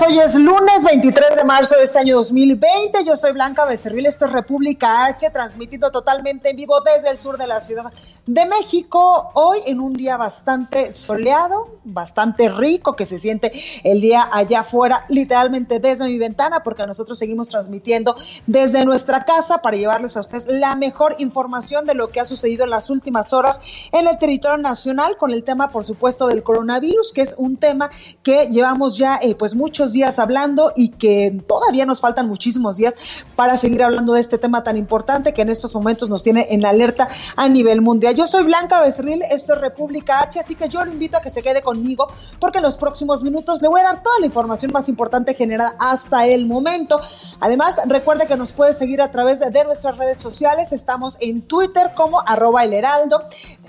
[0.00, 3.04] Hoy es lunes 23 de marzo de este año 2020.
[3.04, 7.36] Yo soy Blanca Becerril, esto es República H, transmitiendo totalmente en vivo desde el sur
[7.36, 7.92] de la Ciudad
[8.24, 9.30] de México.
[9.34, 13.52] Hoy en un día bastante soleado, bastante rico, que se siente
[13.84, 19.60] el día allá afuera, literalmente desde mi ventana, porque nosotros seguimos transmitiendo desde nuestra casa
[19.60, 23.34] para llevarles a ustedes la mejor información de lo que ha sucedido en las últimas
[23.34, 23.60] horas
[23.92, 27.90] en el territorio nacional, con el tema, por supuesto, del coronavirus, que es un tema
[28.22, 29.18] que llevamos ya.
[29.20, 29.54] Eh, pues
[29.90, 32.94] días hablando y que todavía nos faltan muchísimos días
[33.34, 36.64] para seguir hablando de este tema tan importante que en estos momentos nos tiene en
[36.64, 38.14] alerta a nivel mundial.
[38.14, 41.30] Yo soy Blanca Becerril, esto es República H, así que yo lo invito a que
[41.30, 42.06] se quede conmigo
[42.38, 45.74] porque en los próximos minutos le voy a dar toda la información más importante generada
[45.80, 47.00] hasta el momento.
[47.40, 50.72] Además, recuerde que nos puede seguir a través de, de nuestras redes sociales.
[50.72, 53.22] Estamos en Twitter como arroba el heraldo.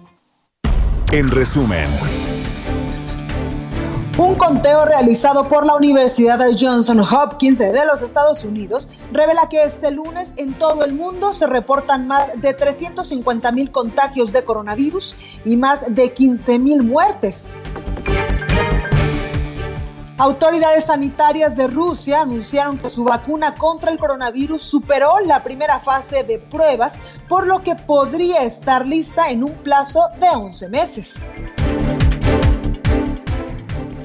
[1.11, 1.89] En resumen.
[4.17, 9.63] Un conteo realizado por la Universidad de Johnson Hopkins de los Estados Unidos revela que
[9.63, 15.15] este lunes en todo el mundo se reportan más de 350 mil contagios de coronavirus
[15.45, 17.55] y más de 15 mil muertes.
[20.19, 26.23] Autoridades sanitarias de Rusia anunciaron que su vacuna contra el coronavirus superó la primera fase
[26.23, 31.15] de pruebas, por lo que podría estar lista en un plazo de 11 meses.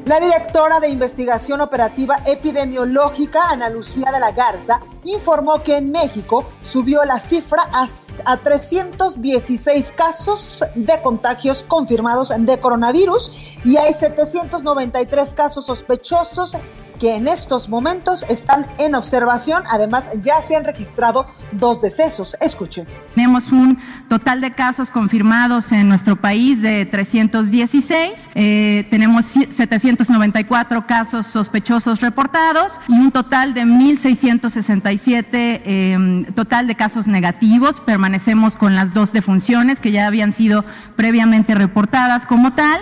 [0.08, 6.46] La directora de investigación operativa epidemiológica, Ana Lucía de la Garza, informó que en México
[6.62, 7.86] subió la cifra a,
[8.24, 16.56] a 316 casos de contagios confirmados de coronavirus y hay 793 casos sospechosos
[16.98, 19.62] que en estos momentos están en observación.
[19.70, 22.36] Además, ya se han registrado dos decesos.
[22.40, 22.86] Escuchen.
[23.14, 23.78] Tenemos un
[24.08, 28.28] total de casos confirmados en nuestro país de 316.
[28.34, 36.74] Eh, tenemos 794 casos sospechosos reportados y un total de 1.666 57 em, total de
[36.74, 37.80] casos negativos.
[37.80, 40.64] Permanecemos con las dos defunciones que ya habían sido
[40.96, 42.80] previamente reportadas como tal.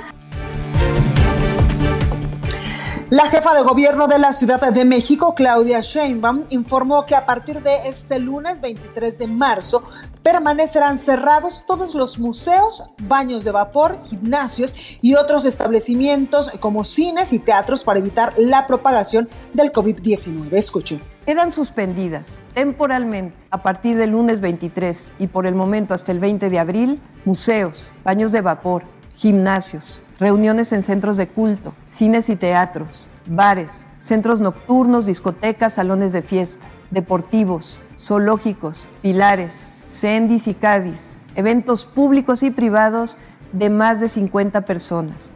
[3.10, 7.62] La jefa de gobierno de la Ciudad de México, Claudia Sheinbaum, informó que a partir
[7.62, 9.84] de este lunes 23 de marzo
[10.24, 17.38] permanecerán cerrados todos los museos, baños de vapor, gimnasios y otros establecimientos como cines y
[17.38, 20.52] teatros para evitar la propagación del COVID-19.
[20.54, 21.00] Escuchen.
[21.26, 26.50] Quedan suspendidas temporalmente a partir del lunes 23 y por el momento hasta el 20
[26.50, 28.82] de abril museos, baños de vapor,
[29.14, 36.22] gimnasios, reuniones en centros de culto, cines y teatros, bares, centros nocturnos, discotecas, salones de
[36.22, 43.18] fiesta, deportivos, zoológicos, pilares, cendis y cádiz, eventos públicos y privados
[43.52, 45.32] de más de 50 personas.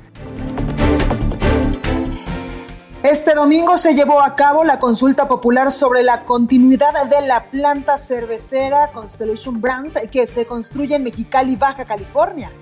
[3.02, 7.96] Este domingo se llevó a cabo la consulta popular sobre la continuidad de la planta
[7.96, 12.52] cervecera Constellation Brands que se construye en Mexicali, Baja California.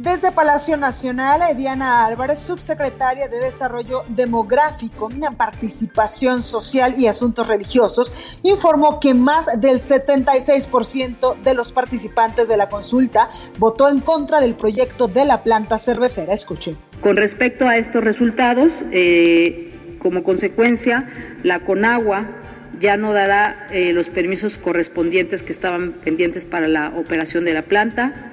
[0.00, 8.10] Desde Palacio Nacional, Diana Álvarez, subsecretaria de Desarrollo Demográfico, Participación Social y Asuntos Religiosos,
[8.42, 14.54] informó que más del 76% de los participantes de la consulta votó en contra del
[14.54, 16.32] proyecto de la planta cervecera.
[16.32, 16.78] Escuchen.
[17.02, 21.10] Con respecto a estos resultados, eh, como consecuencia,
[21.42, 22.26] la Conagua
[22.78, 27.60] ya no dará eh, los permisos correspondientes que estaban pendientes para la operación de la
[27.60, 28.30] planta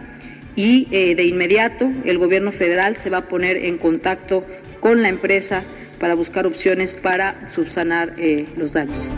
[0.58, 4.44] y eh, de inmediato el gobierno federal se va a poner en contacto
[4.82, 5.64] con la empresa
[6.00, 9.10] para buscar opciones para subsanar eh, los daños.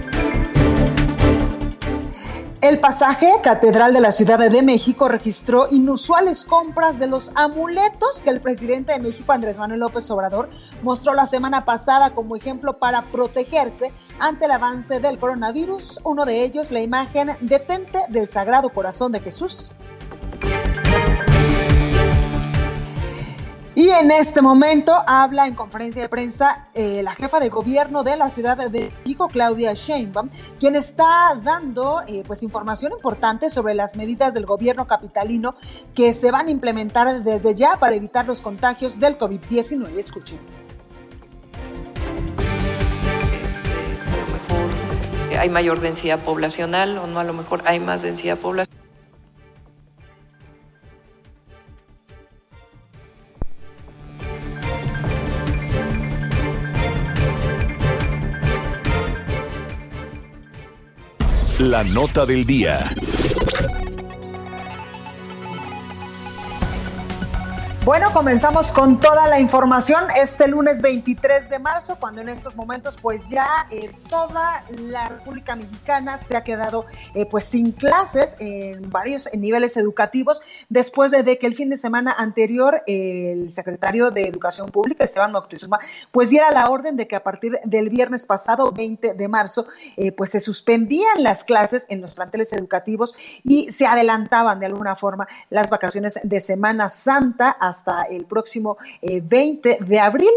[2.62, 8.32] El pasaje Catedral de la Ciudad de México registró inusuales compras de los amuletos que
[8.32, 10.50] el presidente de México, Andrés Manuel López Obrador,
[10.84, 16.02] mostró la semana pasada como ejemplo para protegerse ante el avance del coronavirus.
[16.04, 19.72] Uno de ellos, la imagen detente del Sagrado Corazón de Jesús.
[23.80, 28.18] Y en este momento habla en conferencia de prensa eh, la jefa de gobierno de
[28.18, 30.30] la Ciudad de México, Claudia Sheinbaum,
[30.60, 31.06] quien está
[31.42, 35.56] dando eh, pues información importante sobre las medidas del gobierno capitalino
[35.96, 39.98] que se van a implementar desde ya para evitar los contagios del COVID-19.
[39.98, 40.40] Escuchen.
[44.10, 48.38] A lo mejor hay mayor densidad poblacional o no, a lo mejor hay más densidad
[48.38, 48.89] poblacional.
[61.60, 62.90] La nota del día.
[67.90, 72.98] Bueno, comenzamos con toda la información este lunes 23 de marzo, cuando en estos momentos
[73.02, 78.92] pues ya eh, toda la República Mexicana se ha quedado eh, pues sin clases en
[78.92, 84.70] varios niveles educativos, después de, que el fin de semana anterior el secretario de Educación
[84.70, 85.80] Pública, Esteban Moctezuma,
[86.12, 89.66] pues diera la orden de que a partir del viernes pasado, 20 de marzo,
[89.98, 94.96] eh, pues se suspendían las clases en los planteles educativos y se adelantaban de alguna
[94.96, 97.79] forma las vacaciones de Semana Santa hasta
[98.10, 100.30] el próximo 20 eh, de abril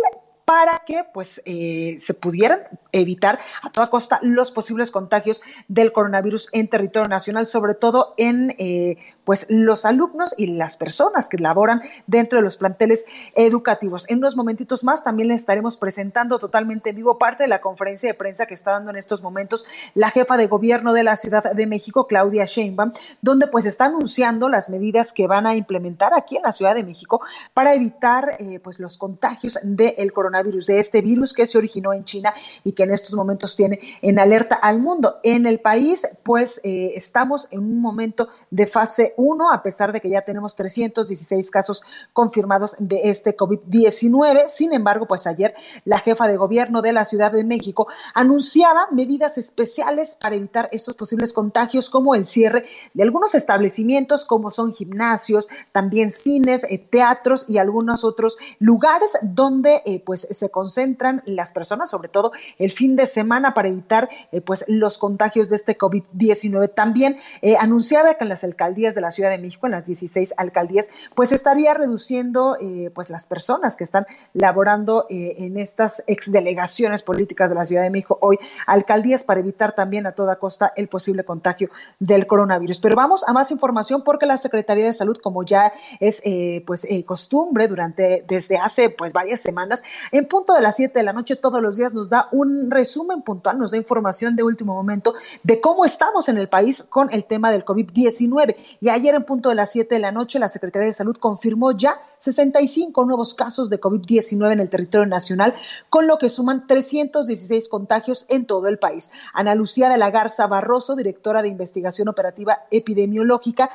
[0.44, 2.60] para que pues eh, se pudieran
[2.90, 8.54] evitar a toda costa los posibles contagios del coronavirus en territorio nacional, sobre todo en
[8.58, 14.04] eh, pues los alumnos y las personas que laboran dentro de los planteles educativos.
[14.08, 18.08] En unos momentitos más también le estaremos presentando totalmente en vivo parte de la conferencia
[18.08, 19.64] de prensa que está dando en estos momentos
[19.94, 24.48] la jefa de gobierno de la Ciudad de México, Claudia Sheinbaum, donde pues está anunciando
[24.48, 27.20] las medidas que van a implementar aquí en la Ciudad de México
[27.54, 32.04] para evitar eh, pues los contagios del coronavirus, de este virus que se originó en
[32.04, 32.32] China
[32.64, 35.20] y que en estos momentos tiene en alerta al mundo.
[35.22, 40.00] En el país pues eh, estamos en un momento de fase uno, a pesar de
[40.00, 44.48] que ya tenemos 316 casos confirmados de este COVID-19.
[44.48, 45.54] Sin embargo, pues ayer
[45.84, 50.94] la jefa de gobierno de la Ciudad de México anunciaba medidas especiales para evitar estos
[50.94, 52.64] posibles contagios, como el cierre
[52.94, 59.82] de algunos establecimientos, como son gimnasios, también cines, eh, teatros y algunos otros lugares donde
[59.84, 64.40] eh, pues se concentran las personas, sobre todo el fin de semana, para evitar eh,
[64.40, 66.72] pues los contagios de este COVID-19.
[66.74, 67.16] También
[67.60, 71.32] anunciaba que en las alcaldías de la Ciudad de México, en las 16 alcaldías, pues
[71.32, 77.56] estaría reduciendo eh, pues las personas que están laborando eh, en estas exdelegaciones políticas de
[77.56, 81.68] la Ciudad de México, hoy alcaldías, para evitar también a toda costa el posible contagio
[81.98, 82.78] del coronavirus.
[82.78, 86.86] Pero vamos a más información porque la Secretaría de Salud, como ya es eh, pues
[87.04, 91.36] costumbre durante desde hace pues varias semanas, en punto de las 7 de la noche
[91.36, 95.60] todos los días nos da un resumen puntual, nos da información de último momento de
[95.60, 98.56] cómo estamos en el país con el tema del COVID-19.
[98.80, 101.72] Y ayer en punto de las 7 de la noche la Secretaría de Salud confirmó
[101.72, 105.54] ya 65 nuevos casos de COVID-19 en el territorio nacional,
[105.90, 109.10] con lo que suman 316 contagios en todo el país.
[109.34, 113.70] Ana Lucía de la Garza Barroso, directora de investigación operativa epidemiológica,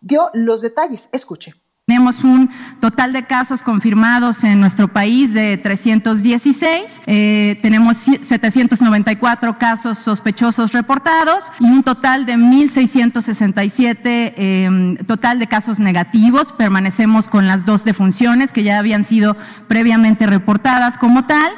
[0.00, 1.08] dio los detalles.
[1.12, 1.54] Escuche.
[1.90, 9.98] Tenemos un total de casos confirmados en nuestro país de 316, eh, tenemos 794 casos
[9.98, 16.52] sospechosos reportados y un total de 1.667 eh, total de casos negativos.
[16.52, 21.50] Permanecemos con las dos defunciones que ya habían sido previamente reportadas como tal.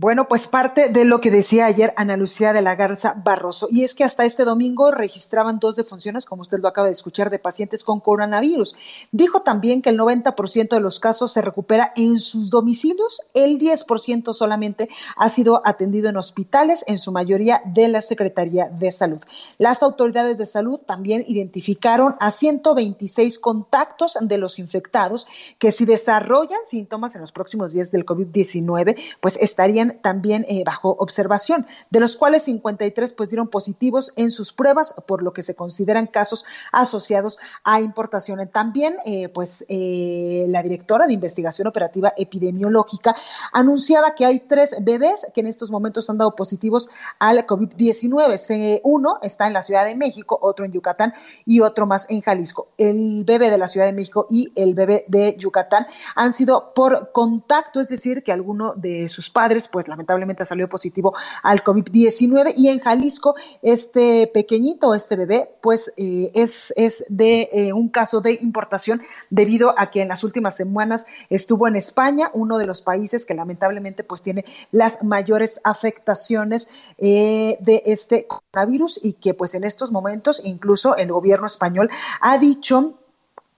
[0.00, 3.82] Bueno, pues parte de lo que decía ayer Ana Lucía de la Garza Barroso, y
[3.82, 7.40] es que hasta este domingo registraban dos defunciones, como usted lo acaba de escuchar, de
[7.40, 8.76] pacientes con coronavirus.
[9.10, 14.34] Dijo también que el 90% de los casos se recupera en sus domicilios, el 10%
[14.34, 19.20] solamente ha sido atendido en hospitales, en su mayoría de la Secretaría de Salud.
[19.58, 25.26] Las autoridades de salud también identificaron a 126 contactos de los infectados
[25.58, 30.90] que si desarrollan síntomas en los próximos días del COVID-19, pues estarían también eh, bajo
[30.98, 35.54] observación, de los cuales 53 pues dieron positivos en sus pruebas, por lo que se
[35.54, 38.48] consideran casos asociados a importación.
[38.52, 43.14] También eh, pues eh, la directora de investigación operativa epidemiológica
[43.52, 48.80] anunciaba que hay tres bebés que en estos momentos han dado positivos al COVID-19.
[48.84, 51.12] Uno está en la Ciudad de México, otro en Yucatán
[51.44, 52.68] y otro más en Jalisco.
[52.76, 57.12] El bebé de la Ciudad de México y el bebé de Yucatán han sido por
[57.12, 62.68] contacto, es decir, que alguno de sus padres pues lamentablemente salió positivo al COVID-19 y
[62.68, 68.38] en Jalisco este pequeñito, este bebé, pues eh, es, es de eh, un caso de
[68.40, 73.26] importación debido a que en las últimas semanas estuvo en España, uno de los países
[73.26, 76.68] que lamentablemente pues tiene las mayores afectaciones
[76.98, 82.38] eh, de este coronavirus y que pues en estos momentos incluso el gobierno español ha
[82.38, 82.98] dicho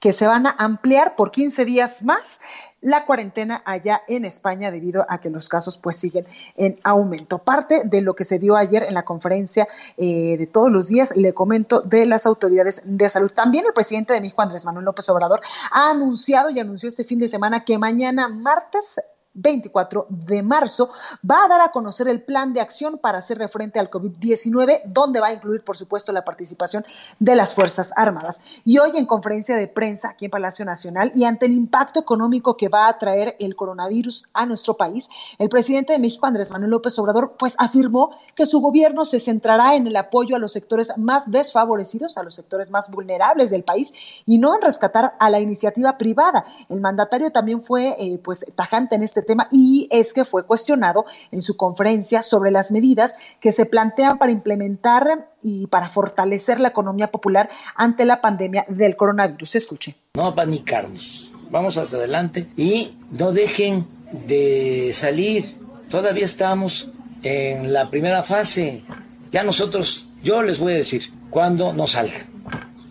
[0.01, 2.41] que se van a ampliar por 15 días más
[2.81, 6.27] la cuarentena allá en España debido a que los casos pues siguen
[6.57, 7.39] en aumento.
[7.39, 11.15] Parte de lo que se dio ayer en la conferencia eh, de todos los días,
[11.15, 13.31] le comento de las autoridades de salud.
[13.31, 15.41] También el presidente de México, Andrés Manuel López Obrador,
[15.73, 19.01] ha anunciado y anunció este fin de semana que mañana martes
[19.35, 20.91] 24 de marzo,
[21.29, 25.21] va a dar a conocer el plan de acción para hacer frente al COVID-19, donde
[25.21, 26.85] va a incluir, por supuesto, la participación
[27.19, 28.41] de las Fuerzas Armadas.
[28.65, 32.57] Y hoy en conferencia de prensa aquí en Palacio Nacional y ante el impacto económico
[32.57, 35.09] que va a traer el coronavirus a nuestro país,
[35.39, 39.75] el presidente de México, Andrés Manuel López Obrador, pues afirmó que su gobierno se centrará
[39.75, 43.93] en el apoyo a los sectores más desfavorecidos, a los sectores más vulnerables del país
[44.27, 46.45] y no en rescatar a la iniciativa privada.
[46.69, 51.05] El mandatario también fue eh, pues tajante en este tema y es que fue cuestionado
[51.31, 56.69] en su conferencia sobre las medidas que se plantean para implementar y para fortalecer la
[56.69, 59.57] economía popular ante la pandemia del coronavirus.
[59.57, 59.97] Escuche.
[60.15, 65.57] No apanicarnos, vamos hacia adelante y no dejen de salir.
[65.89, 66.89] Todavía estamos
[67.23, 68.85] en la primera fase.
[69.33, 72.27] Ya nosotros, yo les voy a decir cuándo no salga.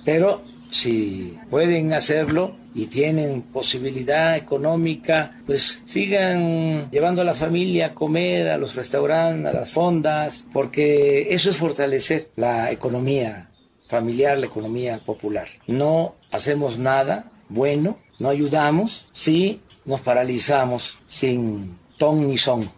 [0.05, 7.93] Pero si pueden hacerlo, y tienen posibilidad económica, pues sigan llevando a la familia a
[7.93, 13.49] comer a los restaurantes, a las fondas, porque eso es fortalecer la economía
[13.89, 15.49] familiar, la economía popular.
[15.67, 22.71] No hacemos nada bueno, no ayudamos si nos paralizamos sin ton ni son.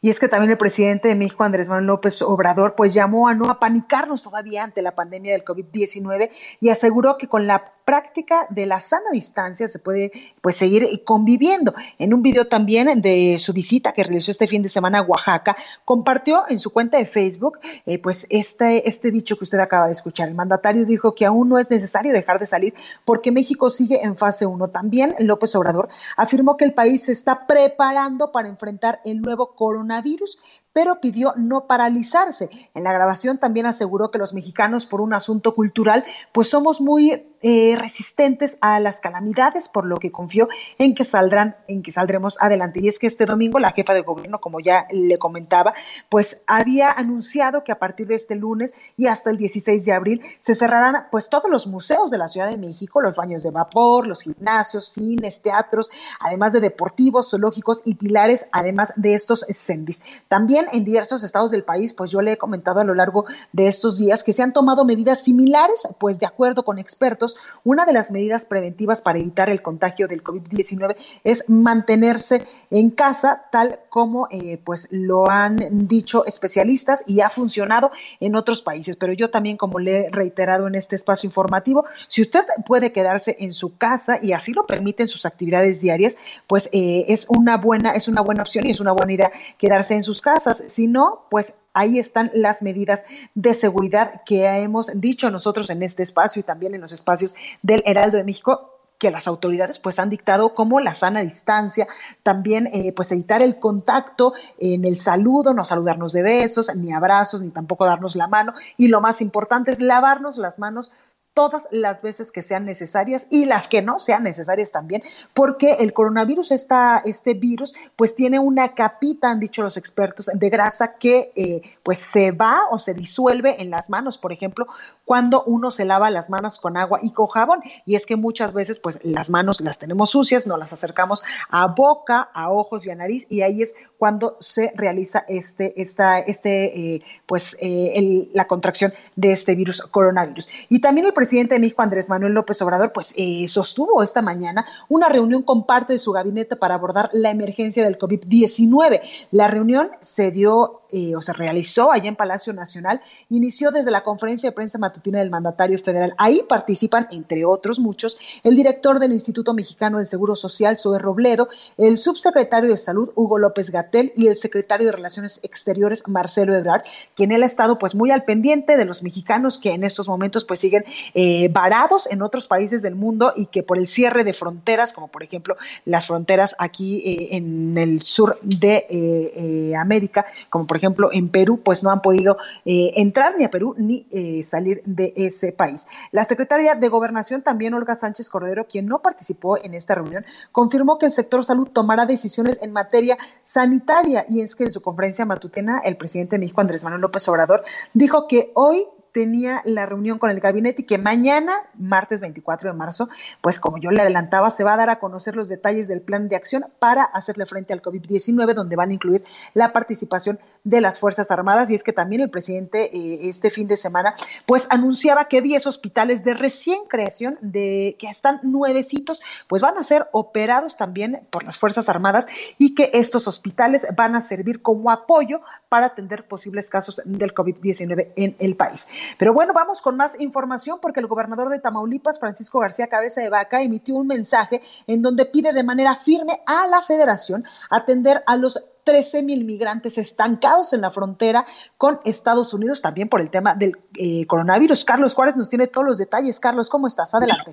[0.00, 3.34] Y es que también el presidente de México, Andrés Manuel López Obrador, pues llamó a
[3.34, 8.66] no apanicarnos todavía ante la pandemia del COVID-19 y aseguró que con la práctica de
[8.66, 11.72] la sana distancia se puede pues seguir conviviendo.
[11.98, 15.56] En un video también de su visita que realizó este fin de semana a Oaxaca,
[15.84, 19.92] compartió en su cuenta de Facebook eh, pues este, este dicho que usted acaba de
[19.92, 20.28] escuchar.
[20.28, 22.74] El mandatario dijo que aún no es necesario dejar de salir
[23.04, 24.68] porque México sigue en fase 1.
[24.68, 30.40] También López Obrador afirmó que el país se está preparando para enfrentar el nuevo coronavirus,
[30.76, 32.50] pero pidió no paralizarse.
[32.74, 37.24] En la grabación también aseguró que los mexicanos, por un asunto cultural, pues somos muy
[37.42, 42.36] eh, resistentes a las calamidades, por lo que confío en que saldrán, en que saldremos
[42.40, 42.80] adelante.
[42.82, 45.72] Y es que este domingo la jefa de gobierno, como ya le comentaba,
[46.08, 50.22] pues había anunciado que a partir de este lunes y hasta el 16 de abril
[50.40, 54.06] se cerrarán pues todos los museos de la Ciudad de México, los baños de vapor,
[54.06, 55.90] los gimnasios, cines, teatros,
[56.20, 60.02] además de deportivos, zoológicos y pilares, además de estos sendis.
[60.28, 63.68] También en diversos estados del país, pues yo le he comentado a lo largo de
[63.68, 67.92] estos días que se han tomado medidas similares, pues de acuerdo con expertos, una de
[67.92, 74.28] las medidas preventivas para evitar el contagio del COVID-19 es mantenerse en casa, tal como
[74.30, 78.96] eh, pues lo han dicho especialistas y ha funcionado en otros países.
[78.96, 83.36] Pero yo también, como le he reiterado en este espacio informativo, si usted puede quedarse
[83.40, 87.92] en su casa y así lo permiten sus actividades diarias, pues eh, es una buena,
[87.92, 90.55] es una buena opción y es una buena idea quedarse en sus casas.
[90.66, 96.02] Si no, pues ahí están las medidas de seguridad que hemos dicho nosotros en este
[96.02, 100.10] espacio y también en los espacios del Heraldo de México que las autoridades pues han
[100.10, 101.86] dictado como la sana distancia,
[102.22, 107.42] también eh, pues evitar el contacto en el saludo, no saludarnos de besos, ni abrazos,
[107.42, 110.92] ni tampoco darnos la mano y lo más importante es lavarnos las manos
[111.36, 115.02] todas las veces que sean necesarias y las que no sean necesarias también,
[115.34, 120.48] porque el coronavirus, está, este virus, pues tiene una capita, han dicho los expertos, de
[120.48, 124.66] grasa que eh, pues se va o se disuelve en las manos, por ejemplo,
[125.04, 127.60] cuando uno se lava las manos con agua y con jabón.
[127.84, 131.66] Y es que muchas veces pues las manos las tenemos sucias, no las acercamos a
[131.66, 136.94] boca, a ojos y a nariz y ahí es cuando se realiza este, esta, este,
[136.94, 140.48] eh, pues eh, la contracción de este virus coronavirus.
[140.70, 144.64] Y también el presidente de México, Andrés Manuel López Obrador, pues eh, sostuvo esta mañana
[144.88, 149.00] una reunión con parte de su gabinete para abordar la emergencia del COVID-19.
[149.32, 154.02] La reunión se dio eh, o se realizó allá en Palacio Nacional, inició desde la
[154.02, 156.14] conferencia de prensa matutina del mandatario federal.
[156.16, 161.48] Ahí participan, entre otros muchos, el director del Instituto Mexicano del Seguro Social, Zoe Robledo,
[161.76, 166.82] el subsecretario de Salud, Hugo López Gatel, y el secretario de Relaciones Exteriores, Marcelo Ebrard,
[167.16, 170.44] quien él ha estado pues muy al pendiente de los mexicanos que en estos momentos
[170.44, 170.84] pues siguen
[171.16, 175.08] eh, varados en otros países del mundo y que por el cierre de fronteras, como
[175.08, 181.28] por ejemplo las fronteras aquí eh, en el sur de América, como por ejemplo, en
[181.28, 185.52] Perú, pues no han podido eh, entrar ni a Perú ni eh, salir de ese
[185.52, 185.86] país.
[186.12, 190.98] La secretaria de Gobernación, también Olga Sánchez Cordero, quien no participó en esta reunión, confirmó
[190.98, 195.24] que el sector salud tomará decisiones en materia sanitaria y es que en su conferencia
[195.24, 197.62] matutina el presidente de México, Andrés Manuel López Obrador,
[197.94, 202.76] dijo que hoy tenía la reunión con el gabinete y que mañana, martes 24 de
[202.76, 203.08] marzo,
[203.40, 206.28] pues como yo le adelantaba, se va a dar a conocer los detalles del plan
[206.28, 209.24] de acción para hacerle frente al COVID-19, donde van a incluir
[209.54, 211.70] la participación de las Fuerzas Armadas.
[211.70, 214.14] Y es que también el presidente eh, este fin de semana,
[214.46, 219.84] pues anunciaba que 10 hospitales de recién creación, de que están nuevecitos, pues van a
[219.84, 222.26] ser operados también por las Fuerzas Armadas
[222.58, 228.12] y que estos hospitales van a servir como apoyo para atender posibles casos del COVID-19
[228.16, 228.88] en el país.
[229.18, 233.28] Pero bueno, vamos con más información porque el gobernador de Tamaulipas, Francisco García Cabeza de
[233.28, 238.36] Vaca, emitió un mensaje en donde pide de manera firme a la federación atender a
[238.36, 241.44] los 13 mil migrantes estancados en la frontera
[241.76, 244.84] con Estados Unidos, también por el tema del eh, coronavirus.
[244.84, 246.38] Carlos Juárez nos tiene todos los detalles.
[246.38, 247.12] Carlos, ¿cómo estás?
[247.12, 247.50] Adelante.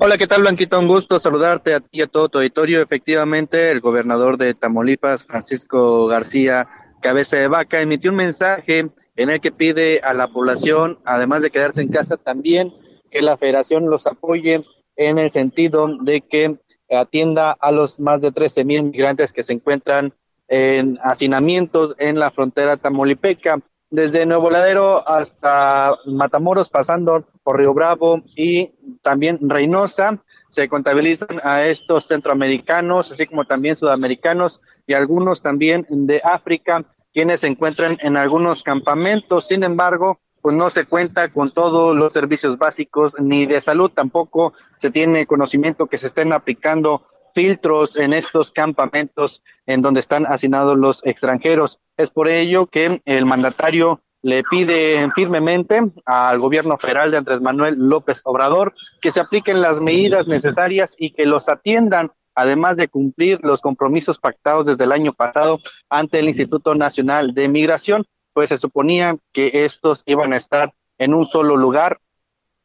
[0.00, 0.76] Hola, ¿qué tal, Blanquita?
[0.76, 2.82] Un gusto saludarte a ti y a todo tu auditorio.
[2.82, 6.66] Efectivamente, el gobernador de Tamaulipas, Francisco García
[7.00, 11.50] Cabeza de Vaca, emitió un mensaje en el que pide a la población, además de
[11.50, 12.74] quedarse en casa, también
[13.12, 14.64] que la federación los apoye
[14.96, 16.58] en el sentido de que
[16.90, 20.12] atienda a los más de 13 mil migrantes que se encuentran
[20.48, 28.22] en hacinamientos en la frontera tamaulipeca, desde Nuevo Ladero hasta Matamoros, pasando por Río Bravo
[28.34, 30.22] y también Reynosa.
[30.48, 37.40] Se contabilizan a estos centroamericanos, así como también sudamericanos y algunos también de África quienes
[37.40, 39.46] se encuentran en algunos campamentos.
[39.46, 44.52] Sin embargo, pues no se cuenta con todos los servicios básicos ni de salud, tampoco
[44.76, 50.78] se tiene conocimiento que se estén aplicando filtros en estos campamentos en donde están asignados
[50.78, 51.80] los extranjeros.
[51.96, 57.74] Es por ello que el mandatario le pide firmemente al gobierno federal de Andrés Manuel
[57.76, 63.38] López Obrador que se apliquen las medidas necesarias y que los atiendan además de cumplir
[63.42, 68.56] los compromisos pactados desde el año pasado ante el Instituto Nacional de Migración, pues se
[68.56, 72.00] suponía que estos iban a estar en un solo lugar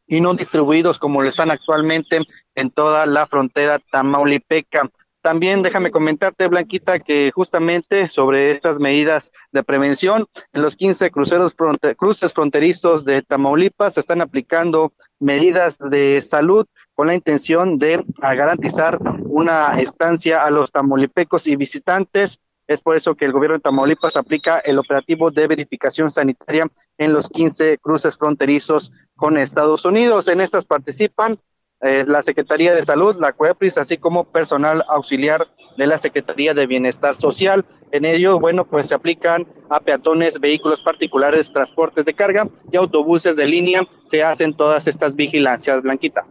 [0.10, 2.20] y no distribuidos como lo están actualmente
[2.56, 4.90] en toda la frontera tamaulipeca.
[5.22, 11.56] También déjame comentarte, Blanquita, que justamente sobre estas medidas de prevención, en los 15 cruceros
[11.98, 18.98] cruces fronterizos de Tamaulipas se están aplicando medidas de salud con la intención de garantizar
[19.26, 22.40] una estancia a los tamaulipecos y visitantes.
[22.70, 26.68] Es por eso que el gobierno de Tamaulipas aplica el operativo de verificación sanitaria
[27.00, 30.28] en los 15 cruces fronterizos con Estados Unidos.
[30.28, 31.40] En estas participan
[31.82, 36.68] eh, la Secretaría de Salud, la CUEPRIS, así como personal auxiliar de la Secretaría de
[36.68, 37.66] Bienestar Social.
[37.92, 43.36] En ello, bueno, pues se aplican a peatones, vehículos particulares, transportes de carga y autobuses
[43.36, 43.82] de línea.
[44.06, 46.28] Se hacen todas estas vigilancias, Blanquita.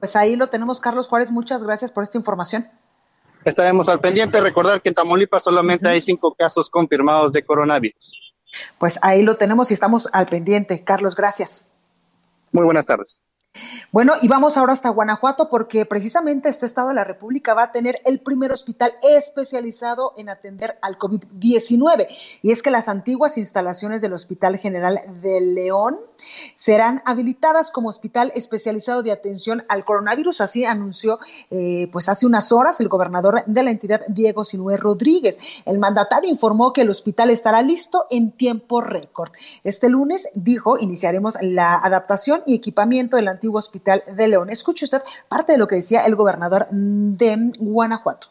[0.00, 1.30] Pues ahí lo tenemos, Carlos Juárez.
[1.30, 2.64] Muchas gracias por esta información.
[3.44, 4.40] Estaremos al pendiente.
[4.40, 8.34] Recordar que en Tamaulipas solamente hay cinco casos confirmados de coronavirus.
[8.78, 10.82] Pues ahí lo tenemos y estamos al pendiente.
[10.84, 11.72] Carlos, gracias.
[12.52, 13.27] Muy buenas tardes.
[13.90, 17.72] Bueno, y vamos ahora hasta Guanajuato porque precisamente este estado de la República va a
[17.72, 22.06] tener el primer hospital especializado en atender al COVID-19.
[22.42, 25.98] Y es que las antiguas instalaciones del Hospital General de León
[26.54, 30.40] serán habilitadas como hospital especializado de atención al coronavirus.
[30.40, 31.18] Así anunció
[31.50, 35.38] eh, pues hace unas horas el gobernador de la entidad, Diego Sinué Rodríguez.
[35.64, 39.30] El mandatario informó que el hospital estará listo en tiempo récord.
[39.64, 44.50] Este lunes, dijo, iniciaremos la adaptación y equipamiento del antiguo Hospital de León.
[44.50, 48.28] Escuche usted parte de lo que decía el gobernador de Guanajuato.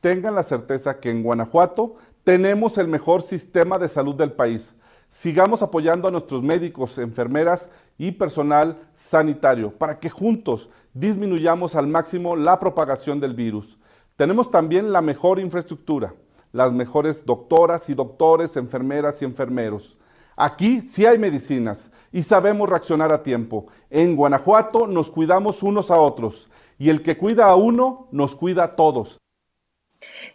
[0.00, 4.74] Tengan la certeza que en Guanajuato tenemos el mejor sistema de salud del país.
[5.08, 12.34] Sigamos apoyando a nuestros médicos, enfermeras y personal sanitario para que juntos disminuyamos al máximo
[12.36, 13.78] la propagación del virus.
[14.16, 16.14] Tenemos también la mejor infraestructura,
[16.52, 19.96] las mejores doctoras y doctores, enfermeras y enfermeros.
[20.36, 23.66] Aquí sí hay medicinas y sabemos reaccionar a tiempo.
[23.90, 28.64] En Guanajuato nos cuidamos unos a otros y el que cuida a uno nos cuida
[28.64, 29.18] a todos.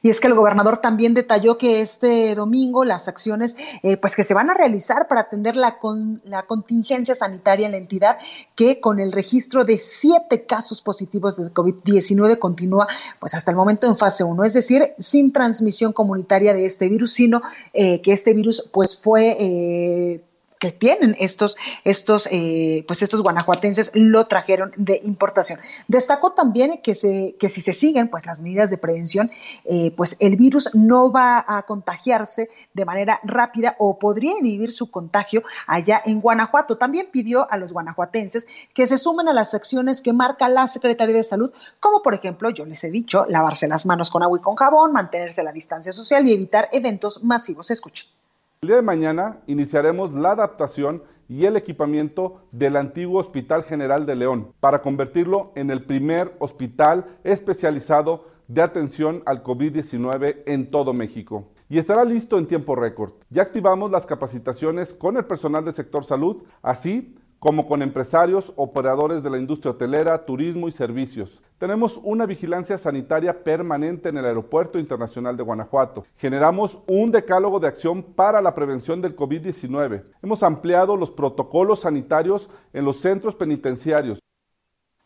[0.01, 4.23] Y es que el gobernador también detalló que este domingo las acciones eh, pues que
[4.23, 5.77] se van a realizar para atender la,
[6.23, 8.17] la contingencia sanitaria en la entidad,
[8.55, 12.87] que con el registro de siete casos positivos de COVID-19 continúa
[13.19, 17.13] pues hasta el momento en fase 1, es decir, sin transmisión comunitaria de este virus,
[17.13, 17.41] sino
[17.73, 19.35] eh, que este virus pues fue...
[19.39, 20.25] Eh,
[20.59, 25.57] que tienen estos, estos, eh, pues estos guanajuatenses lo trajeron de importación.
[25.87, 29.31] Destacó también que, se, que si se siguen pues las medidas de prevención,
[29.63, 34.91] eh, pues el virus no va a contagiarse de manera rápida o podría inhibir su
[34.91, 36.77] contagio allá en Guanajuato.
[36.77, 41.15] También pidió a los guanajuatenses que se sumen a las acciones que marca la Secretaría
[41.15, 44.41] de Salud, como por ejemplo, yo les he dicho, lavarse las manos con agua y
[44.41, 47.71] con jabón, mantenerse la distancia social y evitar eventos masivos.
[47.71, 48.18] Escuchen.
[48.61, 54.17] El día de mañana iniciaremos la adaptación y el equipamiento del antiguo Hospital General de
[54.17, 61.47] León para convertirlo en el primer hospital especializado de atención al COVID-19 en todo México.
[61.69, 63.13] Y estará listo en tiempo récord.
[63.29, 69.23] Ya activamos las capacitaciones con el personal del sector salud, así como con empresarios, operadores
[69.23, 71.41] de la industria hotelera, turismo y servicios.
[71.57, 76.05] Tenemos una vigilancia sanitaria permanente en el Aeropuerto Internacional de Guanajuato.
[76.17, 80.05] Generamos un decálogo de acción para la prevención del COVID-19.
[80.21, 84.19] Hemos ampliado los protocolos sanitarios en los centros penitenciarios.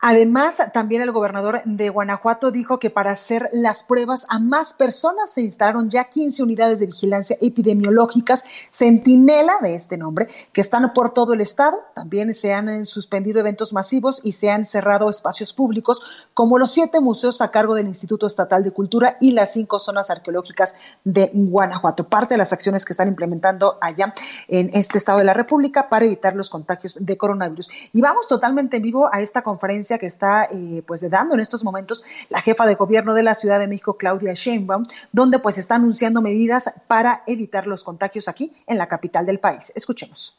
[0.05, 5.31] Además, también el gobernador de Guanajuato dijo que para hacer las pruebas a más personas
[5.31, 11.11] se instalaron ya 15 unidades de vigilancia epidemiológicas, centinela de este nombre, que están por
[11.11, 11.79] todo el estado.
[11.95, 16.73] También se han eh, suspendido eventos masivos y se han cerrado espacios públicos, como los
[16.73, 21.31] siete museos a cargo del Instituto Estatal de Cultura y las cinco zonas arqueológicas de
[21.33, 22.09] Guanajuato.
[22.09, 24.13] Parte de las acciones que están implementando allá
[24.49, 27.69] en este estado de la República para evitar los contagios de coronavirus.
[27.93, 31.63] Y vamos totalmente en vivo a esta conferencia que está eh, pues dando en estos
[31.63, 35.75] momentos la jefa de gobierno de la Ciudad de México, Claudia Sheinbaum, donde pues está
[35.75, 39.71] anunciando medidas para evitar los contagios aquí en la capital del país.
[39.75, 40.37] Escuchemos.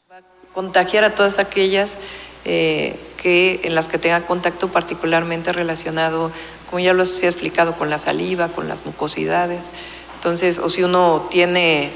[0.53, 1.99] Contagiar a todas aquellas
[2.45, 6.31] eh, que en las que tenga contacto particularmente relacionado,
[6.69, 9.69] como ya lo he explicado, con la saliva, con las mucosidades.
[10.17, 11.91] Entonces, o si uno tiene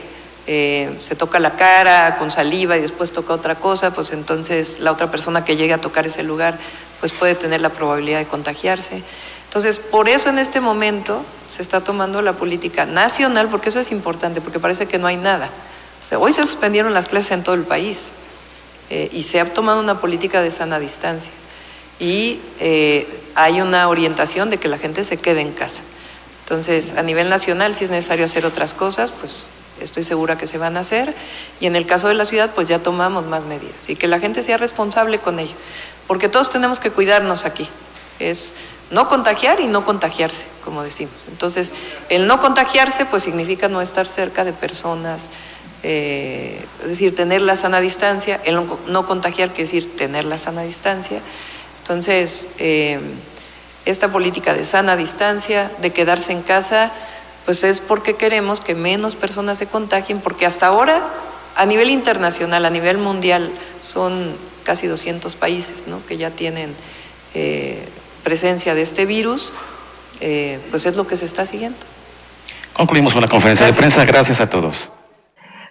[0.51, 4.93] eh, se toca la cara con saliva y después toca otra cosa, pues entonces la
[4.93, 6.59] otra persona que llegue a tocar ese lugar
[7.01, 9.03] pues puede tener la probabilidad de contagiarse.
[9.45, 11.23] Entonces, por eso en este momento
[11.55, 15.19] se está tomando la política nacional, porque eso es importante, porque parece que no hay
[15.19, 15.51] nada.
[16.19, 18.09] hoy se suspendieron las clases en todo el país
[18.89, 21.31] eh, y se ha tomado una política de sana distancia.
[22.01, 25.83] Y eh, hay una orientación de que la gente se quede en casa.
[26.45, 29.51] Entonces, a nivel nacional, si es necesario hacer otras cosas, pues
[29.81, 31.15] estoy segura que se van a hacer.
[31.61, 34.21] Y en el caso de la ciudad, pues ya tomamos más medidas y que la
[34.21, 35.55] gente sea responsable con ello.
[36.07, 37.69] Porque todos tenemos que cuidarnos aquí.
[38.19, 38.55] Es
[38.91, 41.27] no contagiar y no contagiarse, como decimos.
[41.29, 41.73] Entonces,
[42.09, 45.29] el no contagiarse pues significa no estar cerca de personas,
[45.83, 50.63] eh, es decir, tener la sana distancia, el no, contagiar quiere decir tener la sana
[50.63, 51.21] distancia.
[51.79, 52.99] Entonces, eh,
[53.85, 56.93] esta política de sana distancia, de quedarse en casa,
[57.49, 61.01] pues es porque queremos que menos personas se contagien, porque hasta ahora,
[61.57, 63.51] a nivel internacional, a nivel mundial,
[63.83, 66.05] son casi 200 países ¿no?
[66.05, 66.75] que ya tienen
[67.33, 67.89] eh,
[68.23, 69.55] presencia de este virus,
[70.21, 71.79] eh, pues es lo que se está siguiendo.
[72.75, 74.05] Concluimos con la conferencia de prensa.
[74.05, 74.91] Gracias a todos.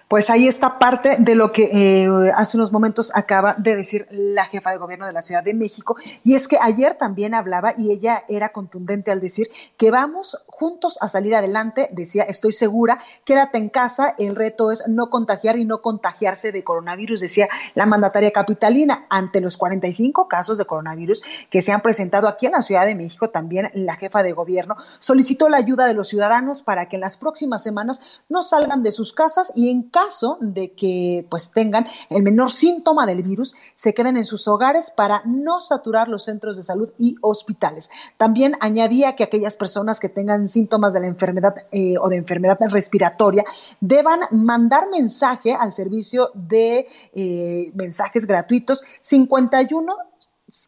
[0.08, 4.46] Pues ahí está parte de lo que eh, hace unos momentos acaba de decir la
[4.46, 5.96] jefa de gobierno de la Ciudad de México.
[6.24, 10.98] Y es que ayer también hablaba y ella era contundente al decir que vamos juntos
[11.00, 11.88] a salir adelante.
[11.92, 14.14] Decía, estoy segura, quédate en casa.
[14.18, 19.06] El reto es no contagiar y no contagiarse de coronavirus, decía la mandataria capitalina.
[19.08, 22.96] Ante los 45 casos de coronavirus que se han presentado aquí en la Ciudad de
[22.96, 27.02] México, también la jefa de gobierno solicitó la ayuda de los ciudadanos para que en
[27.02, 31.86] las próximas semanas no salgan de sus casas y en caso de que pues tengan
[32.10, 36.56] el menor síntoma del virus, se queden en sus hogares para no saturar los centros
[36.56, 37.90] de salud y hospitales.
[38.16, 42.58] También añadía que aquellas personas que tengan síntomas de la enfermedad eh, o de enfermedad
[42.70, 43.44] respiratoria
[43.80, 49.92] deban mandar mensaje al servicio de eh, mensajes gratuitos 51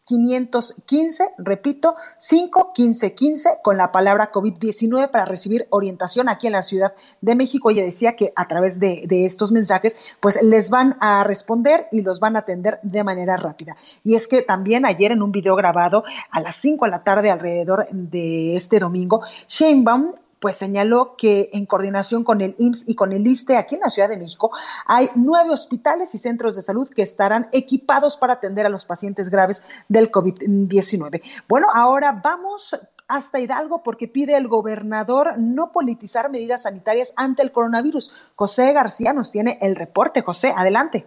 [0.05, 6.61] 515, repito, 5 15 15 con la palabra COVID-19 para recibir orientación aquí en la
[6.61, 7.69] Ciudad de México.
[7.69, 12.01] Ella decía que a través de, de, estos mensajes, pues les van a responder y
[12.01, 13.75] los van a atender de manera rápida.
[14.03, 17.29] Y es que también ayer en un video grabado a las 5 de la tarde
[17.29, 23.13] alrededor de este domingo, Sheinbaum pues señaló que en coordinación con el IMSS y con
[23.13, 24.51] el ISTE aquí en la Ciudad de México
[24.87, 29.29] hay nueve hospitales y centros de salud que estarán equipados para atender a los pacientes
[29.29, 31.21] graves del COVID-19.
[31.47, 32.75] Bueno, ahora vamos
[33.07, 38.11] hasta Hidalgo porque pide el gobernador no politizar medidas sanitarias ante el coronavirus.
[38.35, 40.23] José García nos tiene el reporte.
[40.23, 41.05] José, adelante.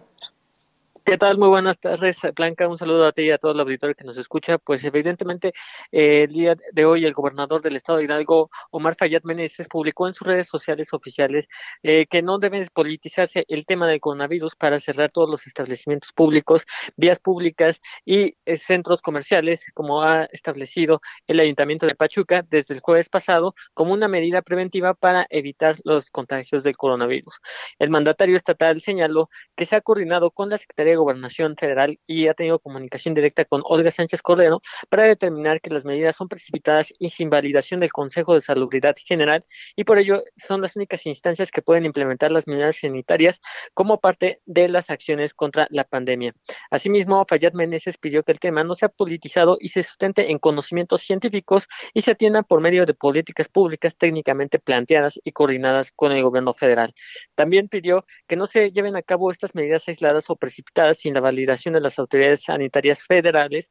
[1.07, 1.37] ¿Qué tal?
[1.37, 2.67] Muy buenas tardes, Blanca.
[2.67, 4.57] Un saludo a ti y a todo el auditorio que nos escucha.
[4.57, 5.53] Pues evidentemente,
[5.91, 10.07] eh, el día de hoy el gobernador del estado de Hidalgo, Omar Fayad Meneses, publicó
[10.07, 11.47] en sus redes sociales oficiales
[11.83, 16.65] eh, que no debe politizarse el tema del coronavirus para cerrar todos los establecimientos públicos,
[16.97, 22.79] vías públicas y eh, centros comerciales, como ha establecido el Ayuntamiento de Pachuca desde el
[22.79, 27.39] jueves pasado, como una medida preventiva para evitar los contagios del coronavirus.
[27.77, 32.33] El mandatario estatal señaló que se ha coordinado con la Secretaría Gobernación Federal y ha
[32.33, 37.09] tenido comunicación directa con Olga Sánchez Cordero para determinar que las medidas son precipitadas y
[37.09, 39.43] sin validación del Consejo de Salubridad General
[39.75, 43.41] y por ello son las únicas instancias que pueden implementar las medidas sanitarias
[43.73, 46.33] como parte de las acciones contra la pandemia.
[46.71, 51.01] Asimismo, Fayad Meneses pidió que el tema no sea politizado y se sustente en conocimientos
[51.01, 56.23] científicos y se atienda por medio de políticas públicas técnicamente planteadas y coordinadas con el
[56.23, 56.93] gobierno federal.
[57.35, 61.21] También pidió que no se lleven a cabo estas medidas aisladas o precipitadas sin la
[61.21, 63.69] validación de las autoridades sanitarias federales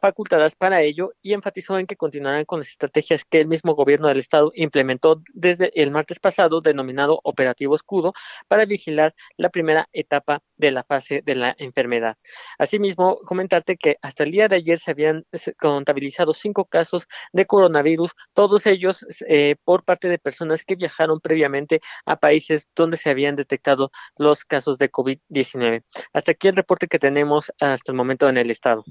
[0.00, 4.08] facultadas para ello y enfatizó en que continuarán con las estrategias que el mismo gobierno
[4.08, 8.12] del estado implementó desde el martes pasado denominado Operativo Escudo
[8.48, 12.16] para vigilar la primera etapa de la fase de la enfermedad.
[12.58, 15.24] Asimismo, comentarte que hasta el día de ayer se habían
[15.58, 21.80] contabilizado cinco casos de coronavirus, todos ellos eh, por parte de personas que viajaron previamente
[22.04, 25.82] a países donde se habían detectado los casos de COVID-19.
[26.12, 28.84] Hasta aquí el reporte que tenemos hasta el momento en el estado.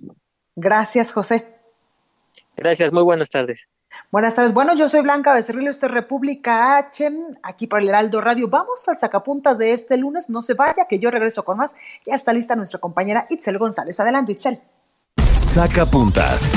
[0.56, 1.56] Gracias, José.
[2.56, 3.68] Gracias, muy buenas tardes.
[4.12, 4.54] Buenas tardes.
[4.54, 7.12] Bueno, yo soy Blanca Becerril, esto es República H,
[7.44, 8.48] aquí por el Heraldo Radio.
[8.48, 10.30] Vamos al sacapuntas de este lunes.
[10.30, 11.76] No se vaya, que yo regreso con más.
[12.06, 14.00] Ya está lista nuestra compañera Itzel González.
[14.00, 14.60] Adelante, Itzel.
[15.36, 16.54] Sacapuntas.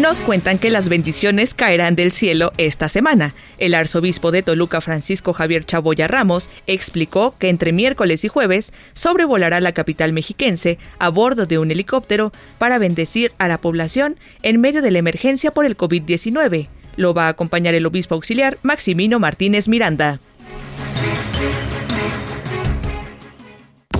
[0.00, 3.34] Nos cuentan que las bendiciones caerán del cielo esta semana.
[3.58, 9.60] El arzobispo de Toluca, Francisco Javier Chaboya Ramos, explicó que entre miércoles y jueves sobrevolará
[9.60, 14.80] la capital mexiquense a bordo de un helicóptero para bendecir a la población en medio
[14.80, 16.68] de la emergencia por el COVID-19.
[16.96, 20.18] Lo va a acompañar el obispo auxiliar Maximino Martínez Miranda.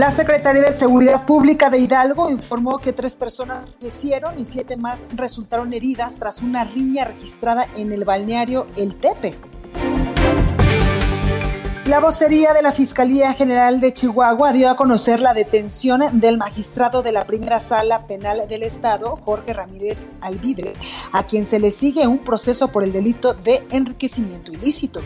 [0.00, 5.04] La Secretaría de Seguridad Pública de Hidalgo informó que tres personas fallecieron y siete más
[5.14, 9.36] resultaron heridas tras una riña registrada en el balneario El Tepe.
[11.84, 17.02] La vocería de la Fiscalía General de Chihuahua dio a conocer la detención del magistrado
[17.02, 20.76] de la primera sala penal del Estado, Jorge Ramírez Alvidre,
[21.12, 25.02] a quien se le sigue un proceso por el delito de enriquecimiento ilícito.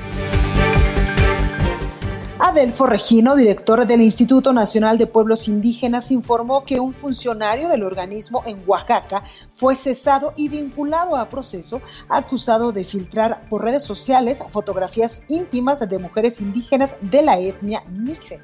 [2.40, 8.42] Adelfo Regino, director del Instituto Nacional de Pueblos Indígenas, informó que un funcionario del organismo
[8.44, 15.22] en Oaxaca fue cesado y vinculado a proceso acusado de filtrar por redes sociales fotografías
[15.28, 18.40] íntimas de mujeres indígenas de la etnia Mixe.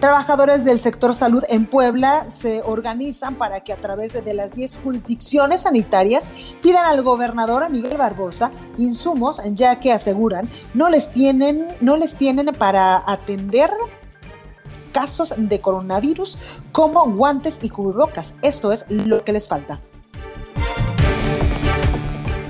[0.00, 4.78] Trabajadores del sector salud en Puebla se organizan para que a través de las 10
[4.84, 6.30] jurisdicciones sanitarias
[6.62, 12.46] pidan al gobernador Miguel Barbosa insumos, ya que aseguran no les tienen, no les tienen
[12.56, 13.72] para atender
[14.92, 16.38] casos de coronavirus
[16.70, 18.36] como guantes y cubrebocas.
[18.40, 19.80] Esto es lo que les falta.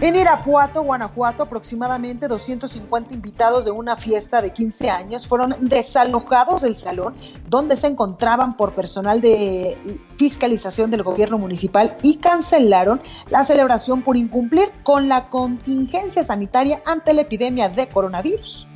[0.00, 6.76] En Irapuato, Guanajuato, aproximadamente 250 invitados de una fiesta de 15 años fueron desalojados del
[6.76, 7.16] salón
[7.48, 9.76] donde se encontraban por personal de
[10.16, 17.12] fiscalización del gobierno municipal y cancelaron la celebración por incumplir con la contingencia sanitaria ante
[17.12, 18.68] la epidemia de coronavirus.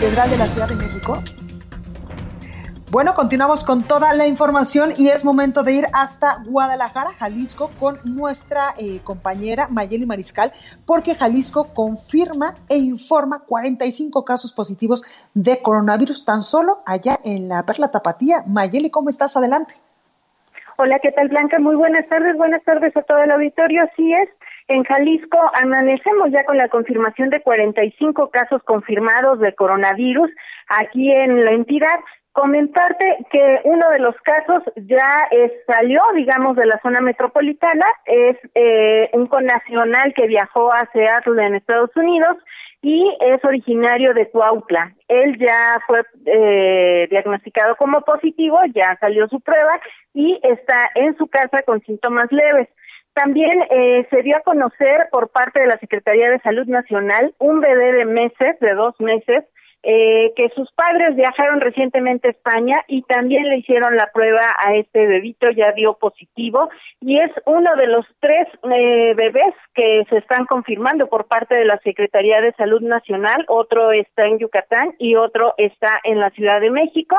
[0.00, 1.22] De la Ciudad de México
[2.96, 7.98] bueno, continuamos con toda la información y es momento de ir hasta Guadalajara, Jalisco, con
[8.04, 10.50] nuestra eh, compañera Mayeli Mariscal,
[10.86, 15.02] porque Jalisco confirma e informa 45 casos positivos
[15.34, 18.36] de coronavirus tan solo allá en la Perla Tapatía.
[18.46, 19.36] Mayeli, ¿cómo estás?
[19.36, 19.74] Adelante.
[20.78, 21.58] Hola, ¿qué tal Blanca?
[21.58, 23.82] Muy buenas tardes, buenas tardes a todo el auditorio.
[23.82, 24.30] Así es,
[24.68, 30.30] en Jalisco amanecemos ya con la confirmación de 45 casos confirmados de coronavirus
[30.68, 32.00] aquí en la entidad.
[32.36, 35.08] Comentarte que uno de los casos ya
[35.66, 41.54] salió, digamos, de la zona metropolitana, es eh, un connacional que viajó a Seattle en
[41.54, 42.36] Estados Unidos
[42.82, 44.92] y es originario de Cuautla.
[45.08, 49.80] Él ya fue eh, diagnosticado como positivo, ya salió su prueba
[50.12, 52.68] y está en su casa con síntomas leves.
[53.14, 57.60] También eh, se dio a conocer por parte de la Secretaría de Salud Nacional un
[57.60, 59.42] bebé de meses, de dos meses,
[59.82, 64.74] eh, que sus padres viajaron recientemente a España y también le hicieron la prueba a
[64.74, 66.68] este bebito, ya dio positivo
[67.00, 71.64] y es uno de los tres eh, bebés que se están confirmando por parte de
[71.64, 76.60] la Secretaría de Salud Nacional, otro está en Yucatán y otro está en la Ciudad
[76.60, 77.16] de México.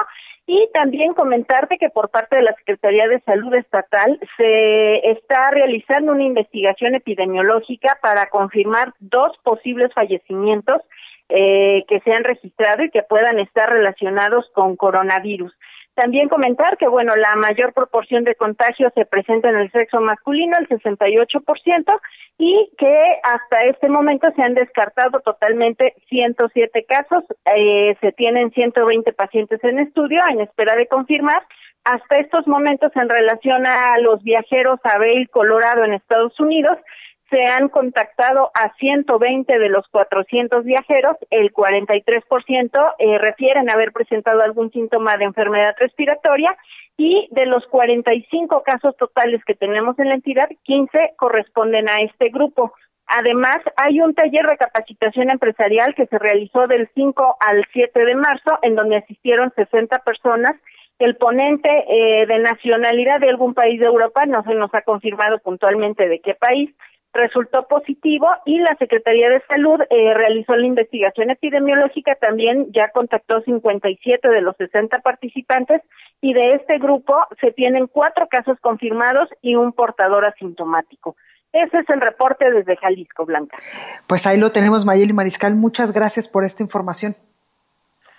[0.50, 6.14] Y también comentarte que por parte de la Secretaría de Salud Estatal se está realizando
[6.14, 10.82] una investigación epidemiológica para confirmar dos posibles fallecimientos
[11.30, 15.54] eh, que se han registrado y que puedan estar relacionados con coronavirus.
[15.98, 20.56] También comentar que, bueno, la mayor proporción de contagios se presenta en el sexo masculino,
[20.60, 22.00] el 68%,
[22.38, 29.12] y que hasta este momento se han descartado totalmente 107 casos, eh, se tienen 120
[29.14, 31.42] pacientes en estudio en espera de confirmar.
[31.84, 36.78] Hasta estos momentos, en relación a los viajeros a Vail, Colorado, en Estados Unidos,
[37.30, 44.42] se han contactado a 120 de los 400 viajeros, el 43% eh, refieren haber presentado
[44.42, 46.56] algún síntoma de enfermedad respiratoria
[46.98, 52.30] y de los 45 casos totales que tenemos en la entidad, 15 corresponden a este
[52.30, 52.74] grupo.
[53.08, 58.16] Además, hay un taller de capacitación empresarial que se realizó del 5 al 7 de
[58.16, 60.56] marzo, en donde asistieron 60 personas.
[61.00, 65.40] El ponente eh, de nacionalidad de algún país de Europa no se nos ha confirmado
[65.40, 66.74] puntualmente de qué país,
[67.18, 73.42] resultó positivo y la Secretaría de Salud eh, realizó la investigación epidemiológica, también ya contactó
[73.42, 75.82] 57 de los 60 participantes
[76.22, 81.16] y de este grupo se tienen cuatro casos confirmados y un portador asintomático.
[81.54, 83.58] Ese es el reporte desde Jalisco, Blanca.
[84.06, 85.56] Pues ahí lo tenemos, Mayeli Mariscal.
[85.56, 87.16] Muchas gracias por esta información.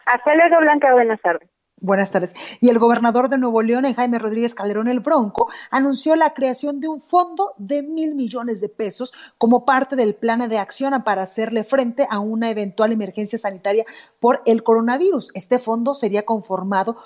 [0.07, 0.93] Hasta luego, Blanca.
[0.93, 1.49] Buenas tardes.
[1.81, 2.35] Buenas tardes.
[2.61, 6.89] Y el gobernador de Nuevo León, Jaime Rodríguez Calderón el Bronco, anunció la creación de
[6.89, 11.63] un fondo de mil millones de pesos como parte del plan de acción para hacerle
[11.63, 13.85] frente a una eventual emergencia sanitaria
[14.19, 15.31] por el coronavirus.
[15.35, 16.97] Este fondo sería conformado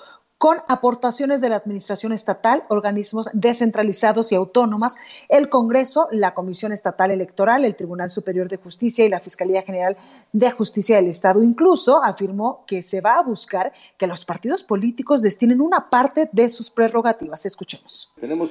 [0.43, 4.97] con aportaciones de la Administración Estatal, organismos descentralizados y autónomas,
[5.29, 9.95] el Congreso, la Comisión Estatal Electoral, el Tribunal Superior de Justicia y la Fiscalía General
[10.33, 11.41] de Justicia del Estado.
[11.41, 16.49] Incluso afirmó que se va a buscar que los partidos políticos destinen una parte de
[16.49, 17.45] sus prerrogativas.
[17.45, 18.11] Escuchemos.
[18.19, 18.49] Tenemos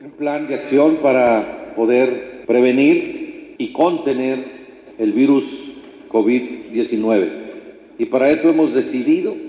[0.00, 5.44] un plan de acción para poder prevenir y contener el virus
[6.08, 7.42] COVID-19.
[7.98, 9.43] Y para eso hemos decidido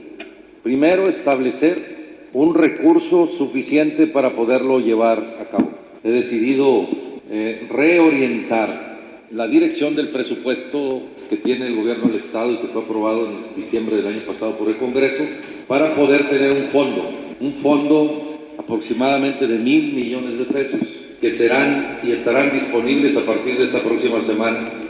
[0.66, 5.70] Primero, establecer un recurso suficiente para poderlo llevar a cabo.
[6.04, 6.88] He decidido
[7.30, 12.82] eh, reorientar la dirección del presupuesto que tiene el gobierno del Estado y que fue
[12.82, 15.24] aprobado en diciembre del año pasado por el Congreso
[15.68, 20.80] para poder tener un fondo, un fondo aproximadamente de mil millones de pesos
[21.22, 24.82] que serán y estarán disponibles a partir de esta próxima semana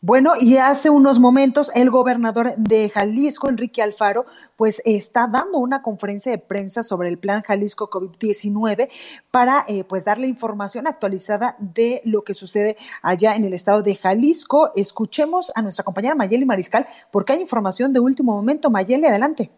[0.00, 4.22] bueno, y hace unos momentos el gobernador de Jalisco, Enrique Alfaro,
[4.56, 8.86] pues está dando una conferencia de prensa sobre el plan Jalisco COVID-19
[9.32, 13.96] para eh, pues darle información actualizada de lo que sucede allá en el estado de
[13.96, 14.70] Jalisco.
[14.76, 18.70] Escuchemos a nuestra compañera Mayeli Mariscal porque hay información de último momento.
[18.70, 19.50] Mayeli, adelante.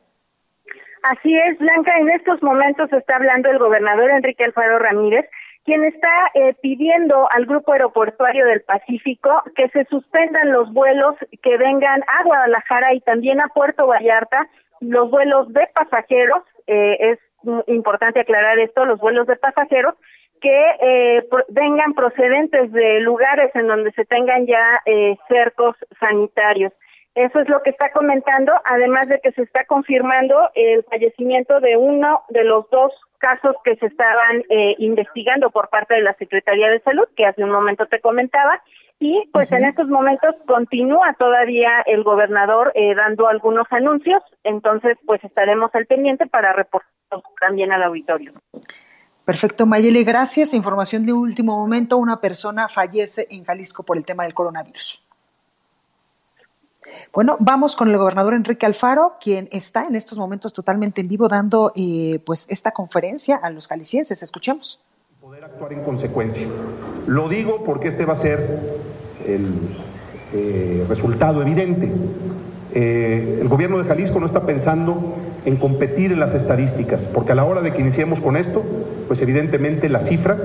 [1.03, 5.26] Así es, Blanca, en estos momentos está hablando el gobernador Enrique Alfaro Ramírez
[5.64, 11.56] quien está eh, pidiendo al Grupo Aeroportuario del Pacífico que se suspendan los vuelos que
[11.56, 14.48] vengan a Guadalajara y también a Puerto Vallarta,
[14.80, 17.18] los vuelos de pasajeros, eh, es
[17.66, 19.94] importante aclarar esto, los vuelos de pasajeros
[20.40, 24.80] que eh, vengan procedentes de lugares en donde se tengan ya
[25.28, 26.72] cercos sanitarios.
[27.14, 31.76] Eso es lo que está comentando, además de que se está confirmando el fallecimiento de
[31.76, 36.68] uno de los dos casos que se estaban eh, investigando por parte de la Secretaría
[36.68, 38.61] de Salud, que hace un momento te comentaba,
[38.99, 45.23] y pues en estos momentos continúa todavía el gobernador eh, dando algunos anuncios, entonces pues
[45.25, 46.91] estaremos al pendiente para reportar
[47.41, 48.33] también al auditorio.
[49.25, 50.53] Perfecto, Mayele, gracias.
[50.55, 55.09] Información de último momento, una persona fallece en Jalisco por el tema del coronavirus.
[57.12, 61.28] Bueno, vamos con el gobernador Enrique Alfaro, quien está en estos momentos totalmente en vivo
[61.28, 64.22] dando eh, pues esta conferencia a los jaliscienses.
[64.22, 64.81] Escuchemos.
[65.20, 66.47] Poder actuar en consecuencia.
[67.07, 68.61] Lo digo porque este va a ser
[69.26, 69.47] el
[70.33, 71.91] eh, resultado evidente.
[72.72, 77.35] Eh, el gobierno de Jalisco no está pensando en competir en las estadísticas, porque a
[77.35, 78.62] la hora de que iniciemos con esto,
[79.07, 80.37] pues evidentemente la cifra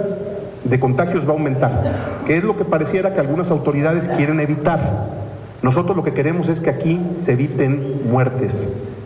[0.64, 5.25] de contagios va a aumentar, que es lo que pareciera que algunas autoridades quieren evitar.
[5.66, 8.54] Nosotros lo que queremos es que aquí se eviten muertes,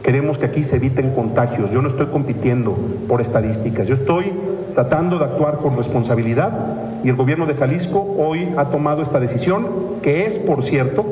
[0.03, 1.71] queremos que aquí se eviten contagios.
[1.71, 2.75] Yo no estoy compitiendo
[3.07, 4.25] por estadísticas, yo estoy
[4.75, 6.51] tratando de actuar con responsabilidad
[7.01, 9.67] y el gobierno de Jalisco hoy ha tomado esta decisión,
[10.03, 11.05] que es, por cierto,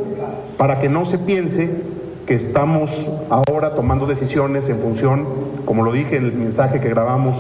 [0.58, 1.70] para que no se piense
[2.26, 2.92] que estamos
[3.30, 5.26] ahora tomando decisiones en función,
[5.64, 7.38] como lo dije en el mensaje que grabamos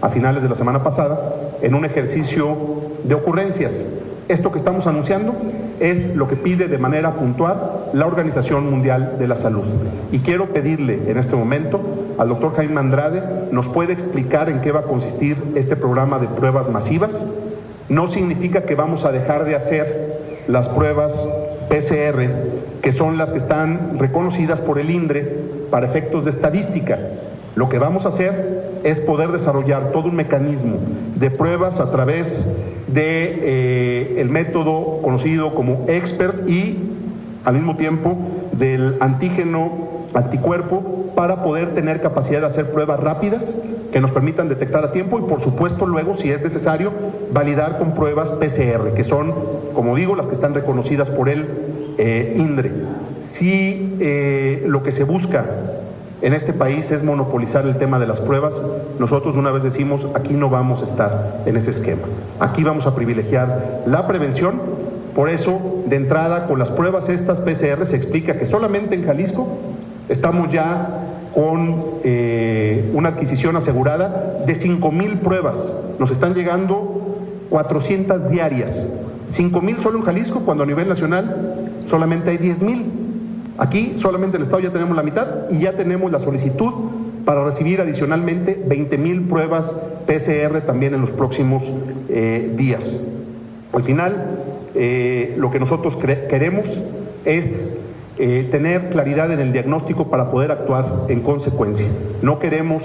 [0.00, 2.56] a finales de la semana pasada, en un ejercicio
[3.04, 3.74] de ocurrencias.
[4.30, 5.34] Esto que estamos anunciando
[5.80, 9.64] es lo que pide de manera puntual la Organización Mundial de la Salud.
[10.12, 11.80] Y quiero pedirle en este momento
[12.16, 16.28] al doctor Jaime Andrade, ¿nos puede explicar en qué va a consistir este programa de
[16.28, 17.10] pruebas masivas?
[17.88, 21.12] No significa que vamos a dejar de hacer las pruebas
[21.68, 22.22] PCR,
[22.82, 25.24] que son las que están reconocidas por el INDRE
[25.72, 27.00] para efectos de estadística.
[27.56, 30.78] Lo que vamos a hacer es poder desarrollar todo un mecanismo
[31.16, 32.50] de pruebas a través
[32.86, 36.76] de eh, el método conocido como expert y
[37.44, 38.16] al mismo tiempo
[38.52, 43.44] del antígeno anticuerpo para poder tener capacidad de hacer pruebas rápidas
[43.92, 46.92] que nos permitan detectar a tiempo y por supuesto luego si es necesario
[47.32, 49.34] validar con pruebas PCR que son
[49.74, 51.46] como digo las que están reconocidas por el
[51.98, 52.72] eh, INDRE.
[53.32, 55.46] Si eh, lo que se busca
[56.22, 58.52] en este país es monopolizar el tema de las pruebas.
[58.98, 62.02] Nosotros una vez decimos, aquí no vamos a estar en ese esquema.
[62.38, 64.60] Aquí vamos a privilegiar la prevención.
[65.14, 69.48] Por eso, de entrada, con las pruebas estas PCR se explica que solamente en Jalisco
[70.08, 75.56] estamos ya con eh, una adquisición asegurada de 5 mil pruebas.
[75.98, 77.16] Nos están llegando
[77.48, 78.88] 400 diarias.
[79.32, 82.99] 5 mil solo en Jalisco, cuando a nivel nacional solamente hay 10 mil.
[83.60, 86.72] Aquí solamente el Estado ya tenemos la mitad y ya tenemos la solicitud
[87.26, 89.66] para recibir adicionalmente 20 mil pruebas
[90.06, 91.62] PCR también en los próximos
[92.08, 93.02] eh, días.
[93.74, 94.38] Al final,
[94.74, 96.64] eh, lo que nosotros queremos
[97.26, 97.76] es
[98.18, 101.86] eh, tener claridad en el diagnóstico para poder actuar en consecuencia.
[102.22, 102.82] No queremos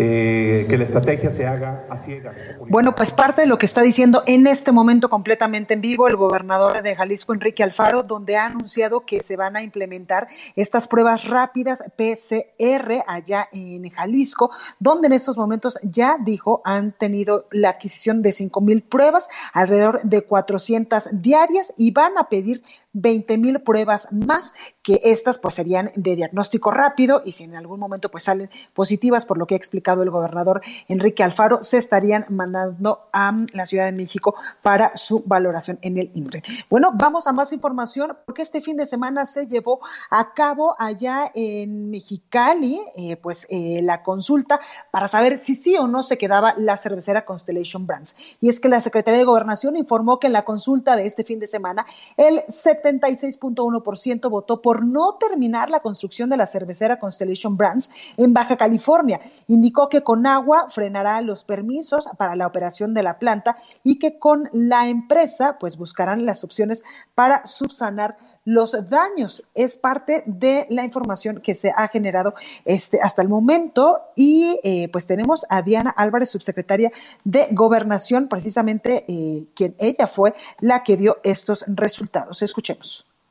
[0.00, 2.36] eh, que la estrategia se haga a ciegas.
[2.68, 6.14] Bueno, pues parte de lo que está diciendo en este momento completamente en vivo el
[6.14, 11.24] gobernador de Jalisco, Enrique Alfaro, donde ha anunciado que se van a implementar estas pruebas
[11.24, 18.22] rápidas PCR allá en Jalisco, donde en estos momentos ya dijo han tenido la adquisición
[18.22, 22.62] de 5 mil pruebas, alrededor de 400 diarias y van a pedir
[22.92, 27.78] 20 mil pruebas más, que estas pues serían de diagnóstico rápido y si en algún
[27.78, 32.24] momento pues salen positivas, por lo que ha explicado el gobernador Enrique Alfaro, se estarían
[32.28, 36.42] mandando a la Ciudad de México para su valoración en el INRE.
[36.70, 39.78] Bueno, vamos a más información porque este fin de semana se llevó
[40.10, 44.60] a cabo allá en Mexicali, eh, pues eh, la consulta
[44.90, 48.16] para saber si sí o no se quedaba la cervecera Constellation Brands.
[48.40, 51.38] Y es que la Secretaría de Gobernación informó que en la consulta de este fin
[51.38, 51.86] de semana
[52.16, 52.42] el
[52.82, 59.20] 76.1% votó por no terminar la construcción de la cervecera Constellation Brands en Baja California.
[59.46, 64.18] Indicó que con agua frenará los permisos para la operación de la planta y que
[64.18, 69.44] con la empresa pues buscarán las opciones para subsanar los daños.
[69.54, 74.88] Es parte de la información que se ha generado este, hasta el momento y eh,
[74.88, 76.90] pues tenemos a Diana Álvarez, subsecretaria
[77.24, 82.40] de Gobernación, precisamente eh, quien ella fue la que dio estos resultados.
[82.40, 82.67] Escuchemos.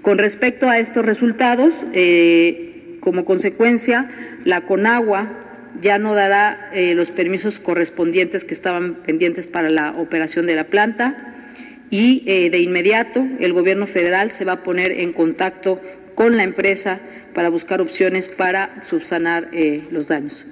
[0.02, 4.10] Con respecto a estos resultados, eh, como consecuencia,
[4.46, 5.30] la Conagua
[5.82, 11.36] ya no dará los permisos correspondientes que estaban pendientes para la operación de la planta
[11.90, 15.82] y eh, de inmediato el gobierno federal se va a poner en contacto
[16.16, 17.00] con la empresa
[17.34, 20.50] para buscar opciones para subsanar eh, los daños.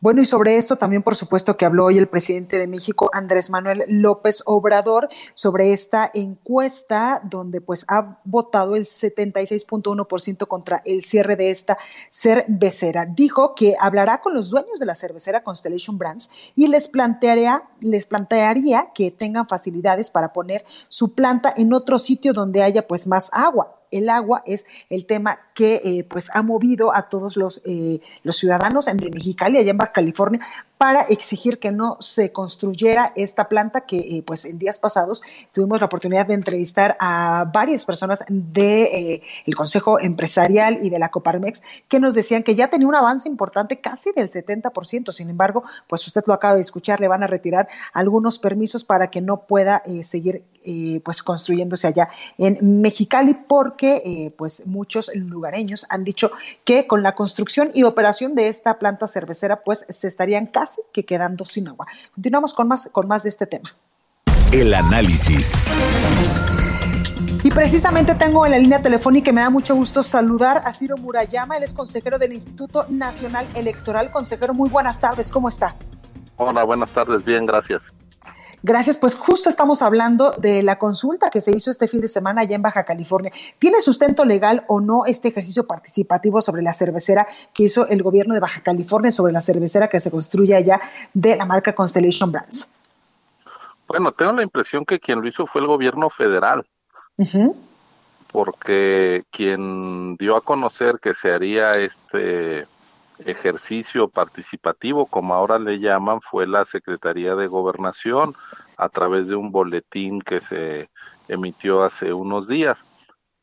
[0.00, 3.50] Bueno, y sobre esto también, por supuesto, que habló hoy el presidente de México, Andrés
[3.50, 11.34] Manuel López Obrador, sobre esta encuesta donde pues ha votado el 76.1% contra el cierre
[11.34, 11.76] de esta
[12.10, 13.06] cervecera.
[13.06, 18.06] Dijo que hablará con los dueños de la cervecera Constellation Brands y les plantearía, les
[18.06, 23.30] plantearía que tengan facilidades para poner su planta en otro sitio donde haya pues más
[23.32, 28.00] agua el agua es el tema que eh, pues ha movido a todos los, eh,
[28.22, 30.40] los ciudadanos en Mexicali, allá en Baja California,
[30.78, 35.22] para exigir que no se construyera esta planta que eh, pues en días pasados
[35.52, 41.10] tuvimos la oportunidad de entrevistar a varias personas del el Consejo Empresarial y de la
[41.10, 45.12] Coparmex que nos decían que ya tenía un avance importante casi del 70%.
[45.12, 49.10] Sin embargo, pues usted lo acaba de escuchar, le van a retirar algunos permisos para
[49.10, 55.86] que no pueda seguir eh, pues construyéndose allá en Mexicali porque eh, pues muchos lugareños
[55.88, 56.30] han dicho
[56.64, 61.04] que con la construcción y operación de esta planta cervecera pues se estarían casi que
[61.04, 61.86] quedando sin agua.
[62.14, 63.74] Continuamos con más, con más de este tema.
[64.52, 65.52] El análisis.
[67.44, 70.96] Y precisamente tengo en la línea telefónica y me da mucho gusto saludar a Ciro
[70.96, 74.10] Murayama, él es consejero del Instituto Nacional Electoral.
[74.10, 75.76] Consejero, muy buenas tardes, ¿cómo está?
[76.36, 77.92] Hola, buenas tardes, bien, gracias.
[78.62, 82.40] Gracias, pues justo estamos hablando de la consulta que se hizo este fin de semana
[82.40, 83.30] allá en Baja California.
[83.58, 88.34] ¿Tiene sustento legal o no este ejercicio participativo sobre la cervecera que hizo el gobierno
[88.34, 90.80] de Baja California, sobre la cervecera que se construye allá
[91.14, 92.72] de la marca Constellation Brands?
[93.86, 96.66] Bueno, tengo la impresión que quien lo hizo fue el gobierno federal.
[98.32, 102.66] Porque quien dio a conocer que se haría este
[103.24, 108.34] ejercicio participativo, como ahora le llaman, fue la Secretaría de Gobernación
[108.76, 110.88] a través de un boletín que se
[111.28, 112.84] emitió hace unos días.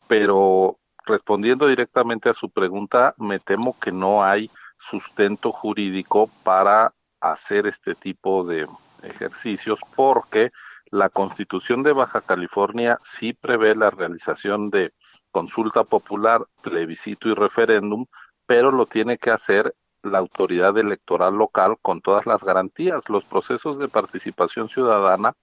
[0.07, 4.49] Pero respondiendo directamente a su pregunta, me temo que no hay
[4.80, 8.67] sustento jurídico para hacer este tipo de
[9.03, 10.51] ejercicios porque
[10.91, 14.93] la Constitución de Baja California sí prevé la realización de
[15.32, 18.05] consulta popular, plebiscito y referéndum,
[18.45, 23.09] pero lo tiene que hacer la autoridad electoral local con todas las garantías.
[23.09, 25.33] Los procesos de participación ciudadana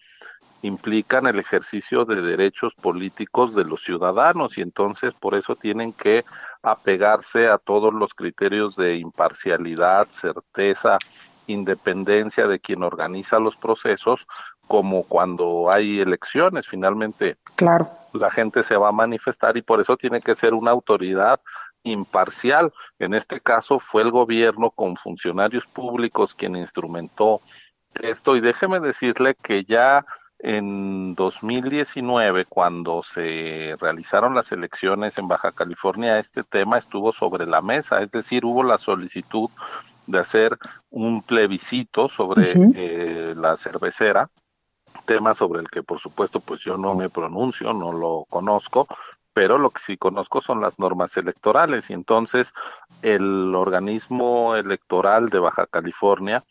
[0.63, 6.25] implican el ejercicio de derechos políticos de los ciudadanos y entonces por eso tienen que
[6.63, 10.99] apegarse a todos los criterios de imparcialidad, certeza,
[11.49, 14.29] independencia de quien organiza los procesos,
[14.69, 17.37] como cuando hay elecciones, finalmente.
[17.57, 17.89] Claro.
[18.13, 21.41] La gente se va a manifestar y por eso tiene que ser una autoridad
[21.85, 22.73] imparcial.
[22.99, 27.41] En este caso fue el gobierno con funcionarios públicos quien instrumentó
[27.95, 28.37] esto.
[28.37, 30.05] Y déjeme decirle que ya
[30.39, 37.63] en 2019, cuando se realizaron las elecciones en Baja California, este tema estuvo sobre la
[37.63, 39.49] mesa, es decir, hubo la solicitud
[40.07, 40.59] de hacer
[40.91, 44.31] un plebiscito sobre eh, la cervecera,
[45.07, 48.89] tema sobre el que por supuesto pues yo no me pronuncio, no lo conozco,
[49.35, 52.53] pero lo que sí conozco son las normas electorales y entonces
[53.03, 56.45] el organismo electoral de Baja California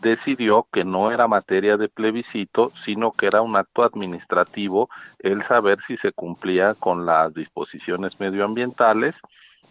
[0.00, 5.80] decidió que no era materia de plebiscito, sino que era un acto administrativo el saber
[5.80, 9.20] si se cumplía con las disposiciones medioambientales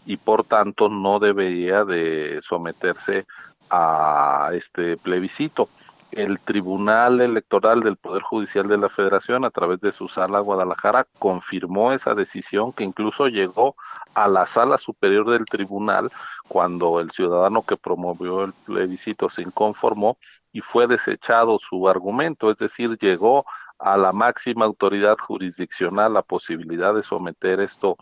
[0.05, 3.25] y por tanto no debería de someterse
[3.69, 5.69] a este plebiscito.
[6.15, 11.05] El Tribunal Electoral del Poder Judicial de la Federación, a través de su sala Guadalajara,
[11.19, 13.75] confirmó esa decisión que incluso llegó
[14.13, 16.11] a la sala superior del tribunal
[16.47, 20.17] cuando el ciudadano que promovió el plebiscito se inconformó
[20.51, 23.45] y fue desechado su argumento, es decir, llegó
[23.79, 27.97] a la máxima autoridad jurisdiccional la posibilidad de someter esto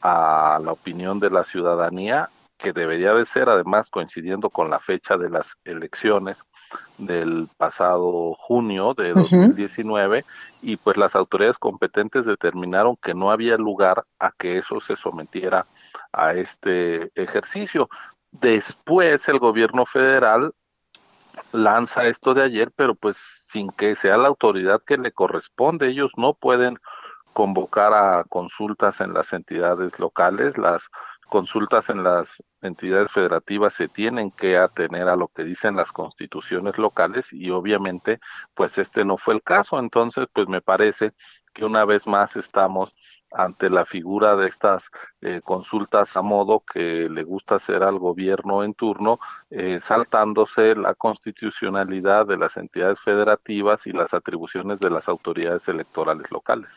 [0.00, 5.16] a la opinión de la ciudadanía que debería de ser además coincidiendo con la fecha
[5.16, 6.42] de las elecciones
[6.98, 10.24] del pasado junio de 2019
[10.62, 15.66] y pues las autoridades competentes determinaron que no había lugar a que eso se sometiera
[16.12, 17.88] a este ejercicio.
[18.30, 20.52] Después el gobierno federal
[21.52, 23.16] lanza esto de ayer, pero pues
[23.48, 25.88] sin que sea la autoridad que le corresponde.
[25.88, 26.78] Ellos no pueden
[27.32, 30.90] convocar a consultas en las entidades locales, las
[31.28, 36.78] consultas en las entidades federativas se tienen que atener a lo que dicen las constituciones
[36.78, 38.18] locales y obviamente
[38.54, 41.12] pues este no fue el caso entonces pues me parece
[41.54, 42.94] que una vez más estamos
[43.32, 48.64] ante la figura de estas eh, consultas a modo que le gusta hacer al gobierno
[48.64, 49.18] en turno,
[49.50, 56.30] eh, saltándose la constitucionalidad de las entidades federativas y las atribuciones de las autoridades electorales
[56.30, 56.70] locales.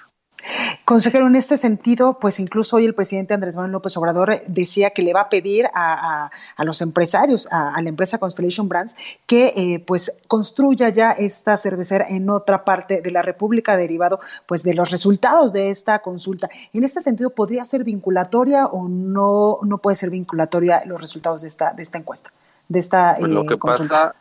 [0.91, 5.03] Consejero, en este sentido, pues incluso hoy el presidente Andrés Manuel López Obrador decía que
[5.03, 10.11] le va a pedir a, los empresarios, a, la empresa Constellation Brands, que eh, pues
[10.27, 15.53] construya ya esta cervecera en otra parte de la República derivado pues de los resultados
[15.53, 16.49] de esta consulta.
[16.73, 21.47] En este sentido, ¿podría ser vinculatoria o no, no puede ser vinculatoria los resultados de
[21.47, 22.33] esta, de esta encuesta?
[22.67, 24.13] De esta, pues lo eh, que pasa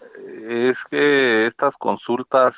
[0.48, 2.54] es que estas consultas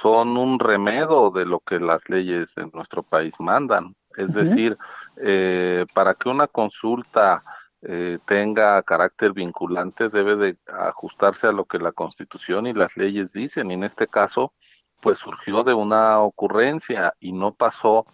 [0.00, 3.94] son un remedio de lo que las leyes de nuestro país mandan.
[4.16, 4.76] Es decir,
[5.16, 7.44] eh, para que una consulta
[7.82, 13.32] eh, tenga carácter vinculante debe de ajustarse a lo que la Constitución y las leyes
[13.32, 13.70] dicen.
[13.70, 14.52] Y en este caso,
[15.00, 18.06] pues surgió de una ocurrencia y no pasó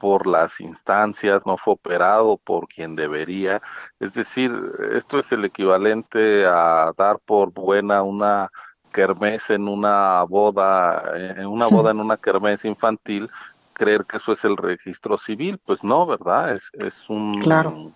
[0.00, 3.60] por las instancias, no fue operado por quien debería.
[4.00, 4.52] Es decir,
[4.94, 8.50] esto es el equivalente a dar por buena una
[8.92, 13.30] kermés en una boda, en una boda en una kermés infantil,
[13.72, 16.54] creer que eso es el registro civil, pues no, ¿verdad?
[16.54, 17.34] Es, es un...
[17.40, 17.92] Claro.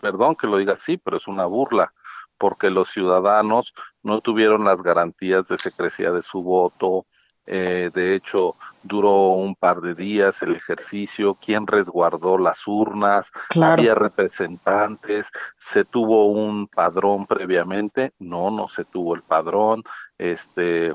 [0.00, 1.92] perdón que lo diga así, pero es una burla,
[2.36, 3.72] porque los ciudadanos
[4.02, 7.06] no tuvieron las garantías de secrecía de su voto,
[7.46, 13.30] eh, de hecho, duró un par de días el ejercicio, quién resguardó las urnas,
[13.60, 19.82] había representantes, se tuvo un padrón previamente, no, no se tuvo el padrón,
[20.18, 20.94] este,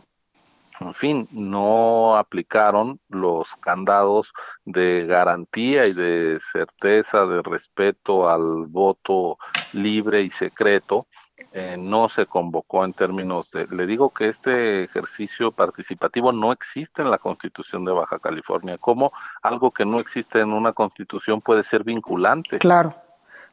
[0.80, 4.34] en fin, no aplicaron los candados
[4.66, 9.38] de garantía y de certeza, de respeto al voto
[9.74, 11.08] libre y secreto
[11.52, 17.02] eh, no se convocó en términos de, le digo que este ejercicio participativo no existe
[17.02, 19.12] en la constitución de Baja California, como
[19.42, 22.60] algo que no existe en una constitución puede ser vinculante.
[22.60, 22.96] Claro.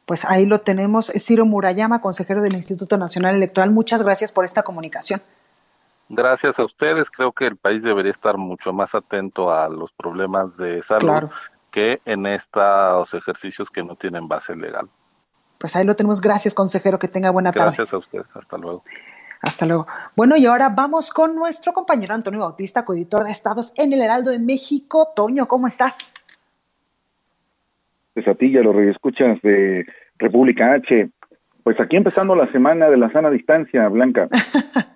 [0.05, 1.13] Pues ahí lo tenemos.
[1.17, 3.71] Ciro Murayama, consejero del Instituto Nacional Electoral.
[3.71, 5.21] Muchas gracias por esta comunicación.
[6.15, 7.09] Gracias a ustedes.
[7.09, 11.29] Creo que el país debería estar mucho más atento a los problemas de salud
[11.71, 14.87] que en estos ejercicios que no tienen base legal.
[15.59, 16.21] Pues ahí lo tenemos.
[16.21, 16.99] Gracias, consejero.
[16.99, 17.67] Que tenga buena tarde.
[17.75, 18.21] Gracias a usted.
[18.33, 18.83] Hasta luego.
[19.41, 19.87] Hasta luego.
[20.15, 24.29] Bueno, y ahora vamos con nuestro compañero Antonio Bautista, coeditor de Estados en el Heraldo
[24.29, 25.09] de México.
[25.15, 26.09] Toño, ¿cómo estás?
[28.13, 29.85] Pues a ti y a los escuchas de
[30.17, 31.09] República H.
[31.63, 34.29] Pues aquí empezando la semana de la sana distancia, Blanca.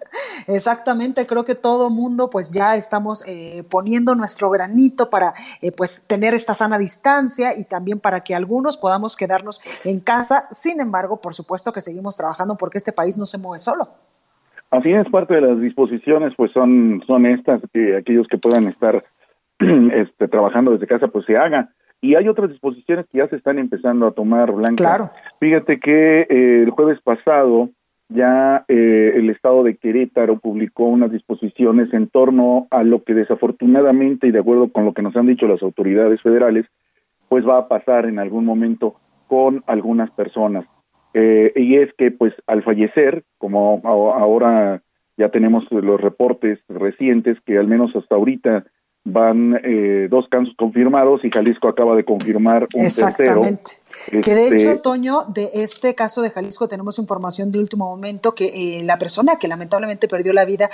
[0.48, 6.08] Exactamente, creo que todo mundo pues ya estamos eh, poniendo nuestro granito para eh, pues
[6.08, 10.48] tener esta sana distancia y también para que algunos podamos quedarnos en casa.
[10.52, 13.90] Sin embargo, por supuesto que seguimos trabajando porque este país no se mueve solo.
[14.72, 19.04] Así es, parte de las disposiciones pues son, son estas, que aquellos que puedan estar
[19.60, 21.70] este, trabajando desde casa pues se haga.
[22.00, 24.84] Y hay otras disposiciones que ya se están empezando a tomar, Blanca.
[24.84, 25.10] Claro.
[25.40, 27.70] Fíjate que eh, el jueves pasado
[28.10, 34.28] ya eh, el estado de Querétaro publicó unas disposiciones en torno a lo que desafortunadamente
[34.28, 36.66] y de acuerdo con lo que nos han dicho las autoridades federales,
[37.28, 38.96] pues va a pasar en algún momento
[39.28, 40.66] con algunas personas.
[41.14, 44.82] Eh, y es que pues al fallecer, como ahora
[45.18, 48.66] ya tenemos los reportes recientes que al menos hasta ahorita
[49.10, 53.72] van eh, dos casos confirmados y Jalisco acaba de confirmar un Exactamente.
[54.22, 58.36] Que de hecho, este, Toño, de este caso de Jalisco tenemos información de último momento
[58.36, 60.70] que eh, la persona que lamentablemente perdió la vida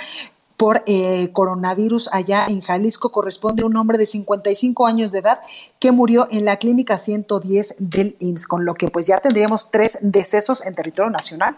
[0.56, 5.38] por eh, coronavirus allá en Jalisco corresponde a un hombre de 55 años de edad
[5.78, 9.98] que murió en la clínica 110 del IMSS, con lo que pues ya tendríamos tres
[10.02, 11.56] decesos en territorio nacional.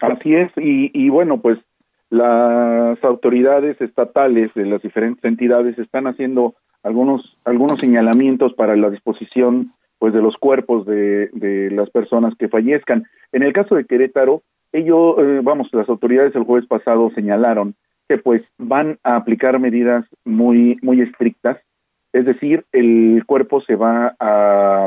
[0.00, 1.58] Así es, y, y bueno, pues
[2.12, 9.72] las autoridades estatales de las diferentes entidades están haciendo algunos algunos señalamientos para la disposición
[9.98, 13.04] pues de los cuerpos de, de las personas que fallezcan.
[13.32, 14.42] En el caso de Querétaro,
[14.72, 17.76] ellos, eh, vamos, las autoridades el jueves pasado señalaron
[18.08, 21.56] que pues van a aplicar medidas muy muy estrictas,
[22.12, 24.86] es decir, el cuerpo se va a,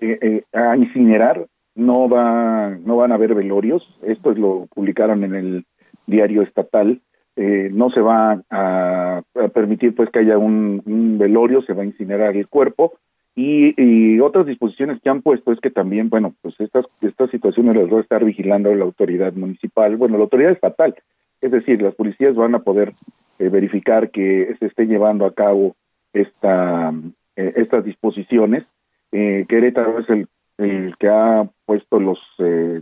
[0.00, 5.24] eh, eh, a incinerar, no va no van a haber velorios, esto es lo publicaron
[5.24, 5.64] en el
[6.08, 7.00] diario estatal,
[7.36, 9.22] eh, no se va a,
[9.54, 10.82] permitir pues que haya un,
[11.18, 12.94] velorio, se va a incinerar el cuerpo
[13.36, 17.90] y, otras disposiciones que han puesto es que también, bueno, pues estas, estas situaciones las
[17.92, 20.96] va a estar vigilando la autoridad municipal, bueno, la autoridad estatal,
[21.40, 22.94] es decir, las policías van a poder
[23.38, 25.76] eh, verificar que se esté llevando a cabo
[26.12, 26.92] esta,
[27.36, 28.64] eh, estas disposiciones.
[29.12, 30.26] Querétaro es el,
[30.58, 32.18] el, que ha puesto los,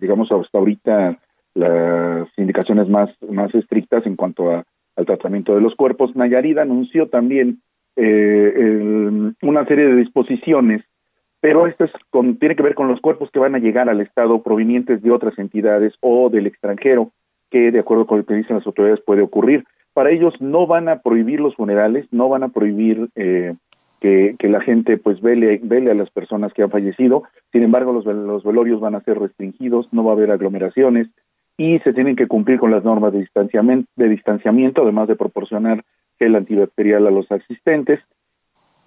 [0.00, 1.18] digamos, hasta ahorita
[1.56, 4.64] las indicaciones más, más estrictas en cuanto a,
[4.96, 6.14] al tratamiento de los cuerpos.
[6.14, 7.60] Nayarida anunció también
[7.96, 10.82] eh, una serie de disposiciones,
[11.40, 14.00] pero esto es con, tiene que ver con los cuerpos que van a llegar al
[14.00, 17.12] Estado provenientes de otras entidades o del extranjero,
[17.50, 19.64] que de acuerdo con lo que dicen las autoridades puede ocurrir.
[19.94, 23.54] Para ellos no van a prohibir los funerales, no van a prohibir eh,
[24.00, 27.94] que, que, la gente pues vele, vele a las personas que han fallecido, sin embargo
[27.94, 31.08] los, los velorios van a ser restringidos, no va a haber aglomeraciones,
[31.56, 35.84] y se tienen que cumplir con las normas de distanciamiento, de distanciamiento además de proporcionar
[36.18, 38.00] gel antibacterial a los asistentes.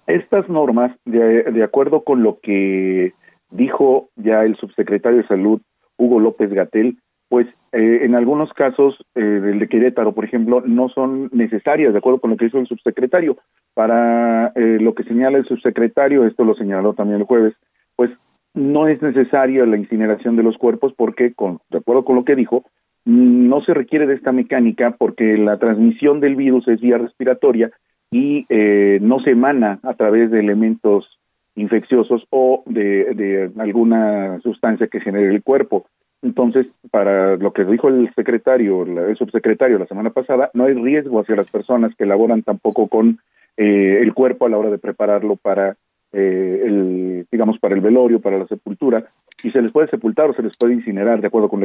[0.06, 3.12] Estas normas, de, acuerdo con lo que
[3.50, 5.60] dijo ya el subsecretario de Salud,
[5.96, 6.98] Hugo López Gatel,
[7.28, 11.98] pues eh, en algunos casos, eh, del de Querétaro, por ejemplo, no son necesarias, de
[11.98, 13.36] acuerdo con lo que dijo el subsecretario.
[13.74, 17.54] Para eh, lo que señala el subsecretario, esto lo señaló también el jueves,
[17.94, 18.10] pues
[18.54, 22.36] no es necesaria la incineración de los cuerpos porque, con, de acuerdo con lo que
[22.36, 22.64] dijo,
[23.04, 27.70] no se requiere de esta mecánica porque la transmisión del virus es vía respiratoria
[28.10, 31.18] y eh, no se emana a través de elementos
[31.54, 35.86] infecciosos o de, alguna sustancia que genere el cuerpo.
[36.22, 41.20] Entonces, para lo que dijo el secretario, el subsecretario la semana pasada, no hay riesgo
[41.20, 43.20] hacia las personas que laboran tampoco con
[43.56, 45.76] eh, el cuerpo a la hora de prepararlo para
[46.12, 49.04] eh, el, digamos, para el velorio, para la sepultura,
[49.42, 51.60] y se les puede sepultar o se les puede incinerar, de acuerdo con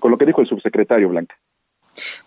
[0.00, 1.36] con lo que dijo el subsecretario Blanca.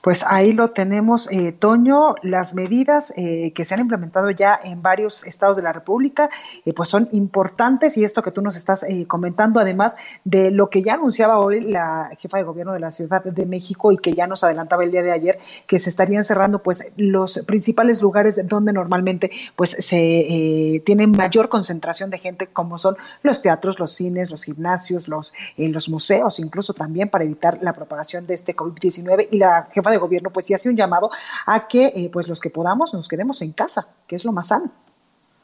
[0.01, 2.15] Pues ahí lo tenemos, eh, Toño.
[2.23, 6.29] Las medidas eh, que se han implementado ya en varios estados de la República,
[6.65, 10.81] eh, pues son importantes y esto que tú nos estás comentando, además de lo que
[10.81, 14.27] ya anunciaba hoy la jefa de gobierno de la Ciudad de México y que ya
[14.27, 18.73] nos adelantaba el día de ayer, que se estarían cerrando pues los principales lugares donde
[18.73, 24.43] normalmente pues se tiene mayor concentración de gente, como son los teatros, los cines, los
[24.43, 29.60] gimnasios, los, los museos, incluso también para evitar la propagación de este COVID-19 y la
[29.71, 31.09] jefa de gobierno pues sí hace un llamado
[31.45, 34.47] a que eh, pues los que podamos nos quedemos en casa, que es lo más
[34.47, 34.71] sano.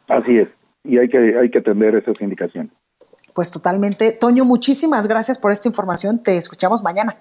[0.08, 0.50] Así es,
[0.84, 2.72] y hay que, hay que atender esas indicaciones.
[3.34, 4.14] Pues totalmente.
[4.14, 6.24] Toño, muchísimas gracias por esta información.
[6.24, 7.16] Te escuchamos mañana.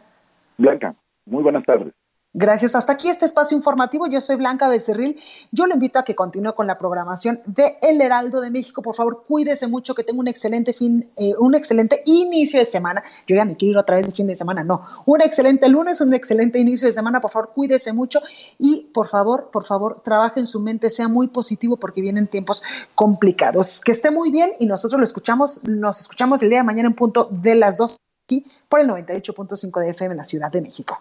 [0.57, 0.94] Blanca,
[1.26, 1.92] muy buenas tardes.
[2.39, 2.74] Gracias.
[2.74, 4.07] Hasta aquí este espacio informativo.
[4.09, 5.18] Yo soy Blanca Becerril.
[5.53, 8.82] Yo le invito a que continúe con la programación de El Heraldo de México.
[8.82, 13.03] Por favor, cuídese mucho, que tenga un excelente fin, eh, un excelente inicio de semana.
[13.26, 14.62] Yo ya me quiero ir otra vez de fin de semana.
[14.62, 17.22] No, un excelente lunes, un excelente inicio de semana.
[17.22, 18.20] Por favor, cuídese mucho
[18.59, 22.62] y por favor, por favor, trabaje en su mente, sea muy positivo porque vienen tiempos
[22.95, 23.80] complicados.
[23.80, 26.95] Que esté muy bien y nosotros lo escuchamos, nos escuchamos el día de mañana en
[26.95, 31.01] punto de las dos aquí por el 98.5 de FM en la Ciudad de México.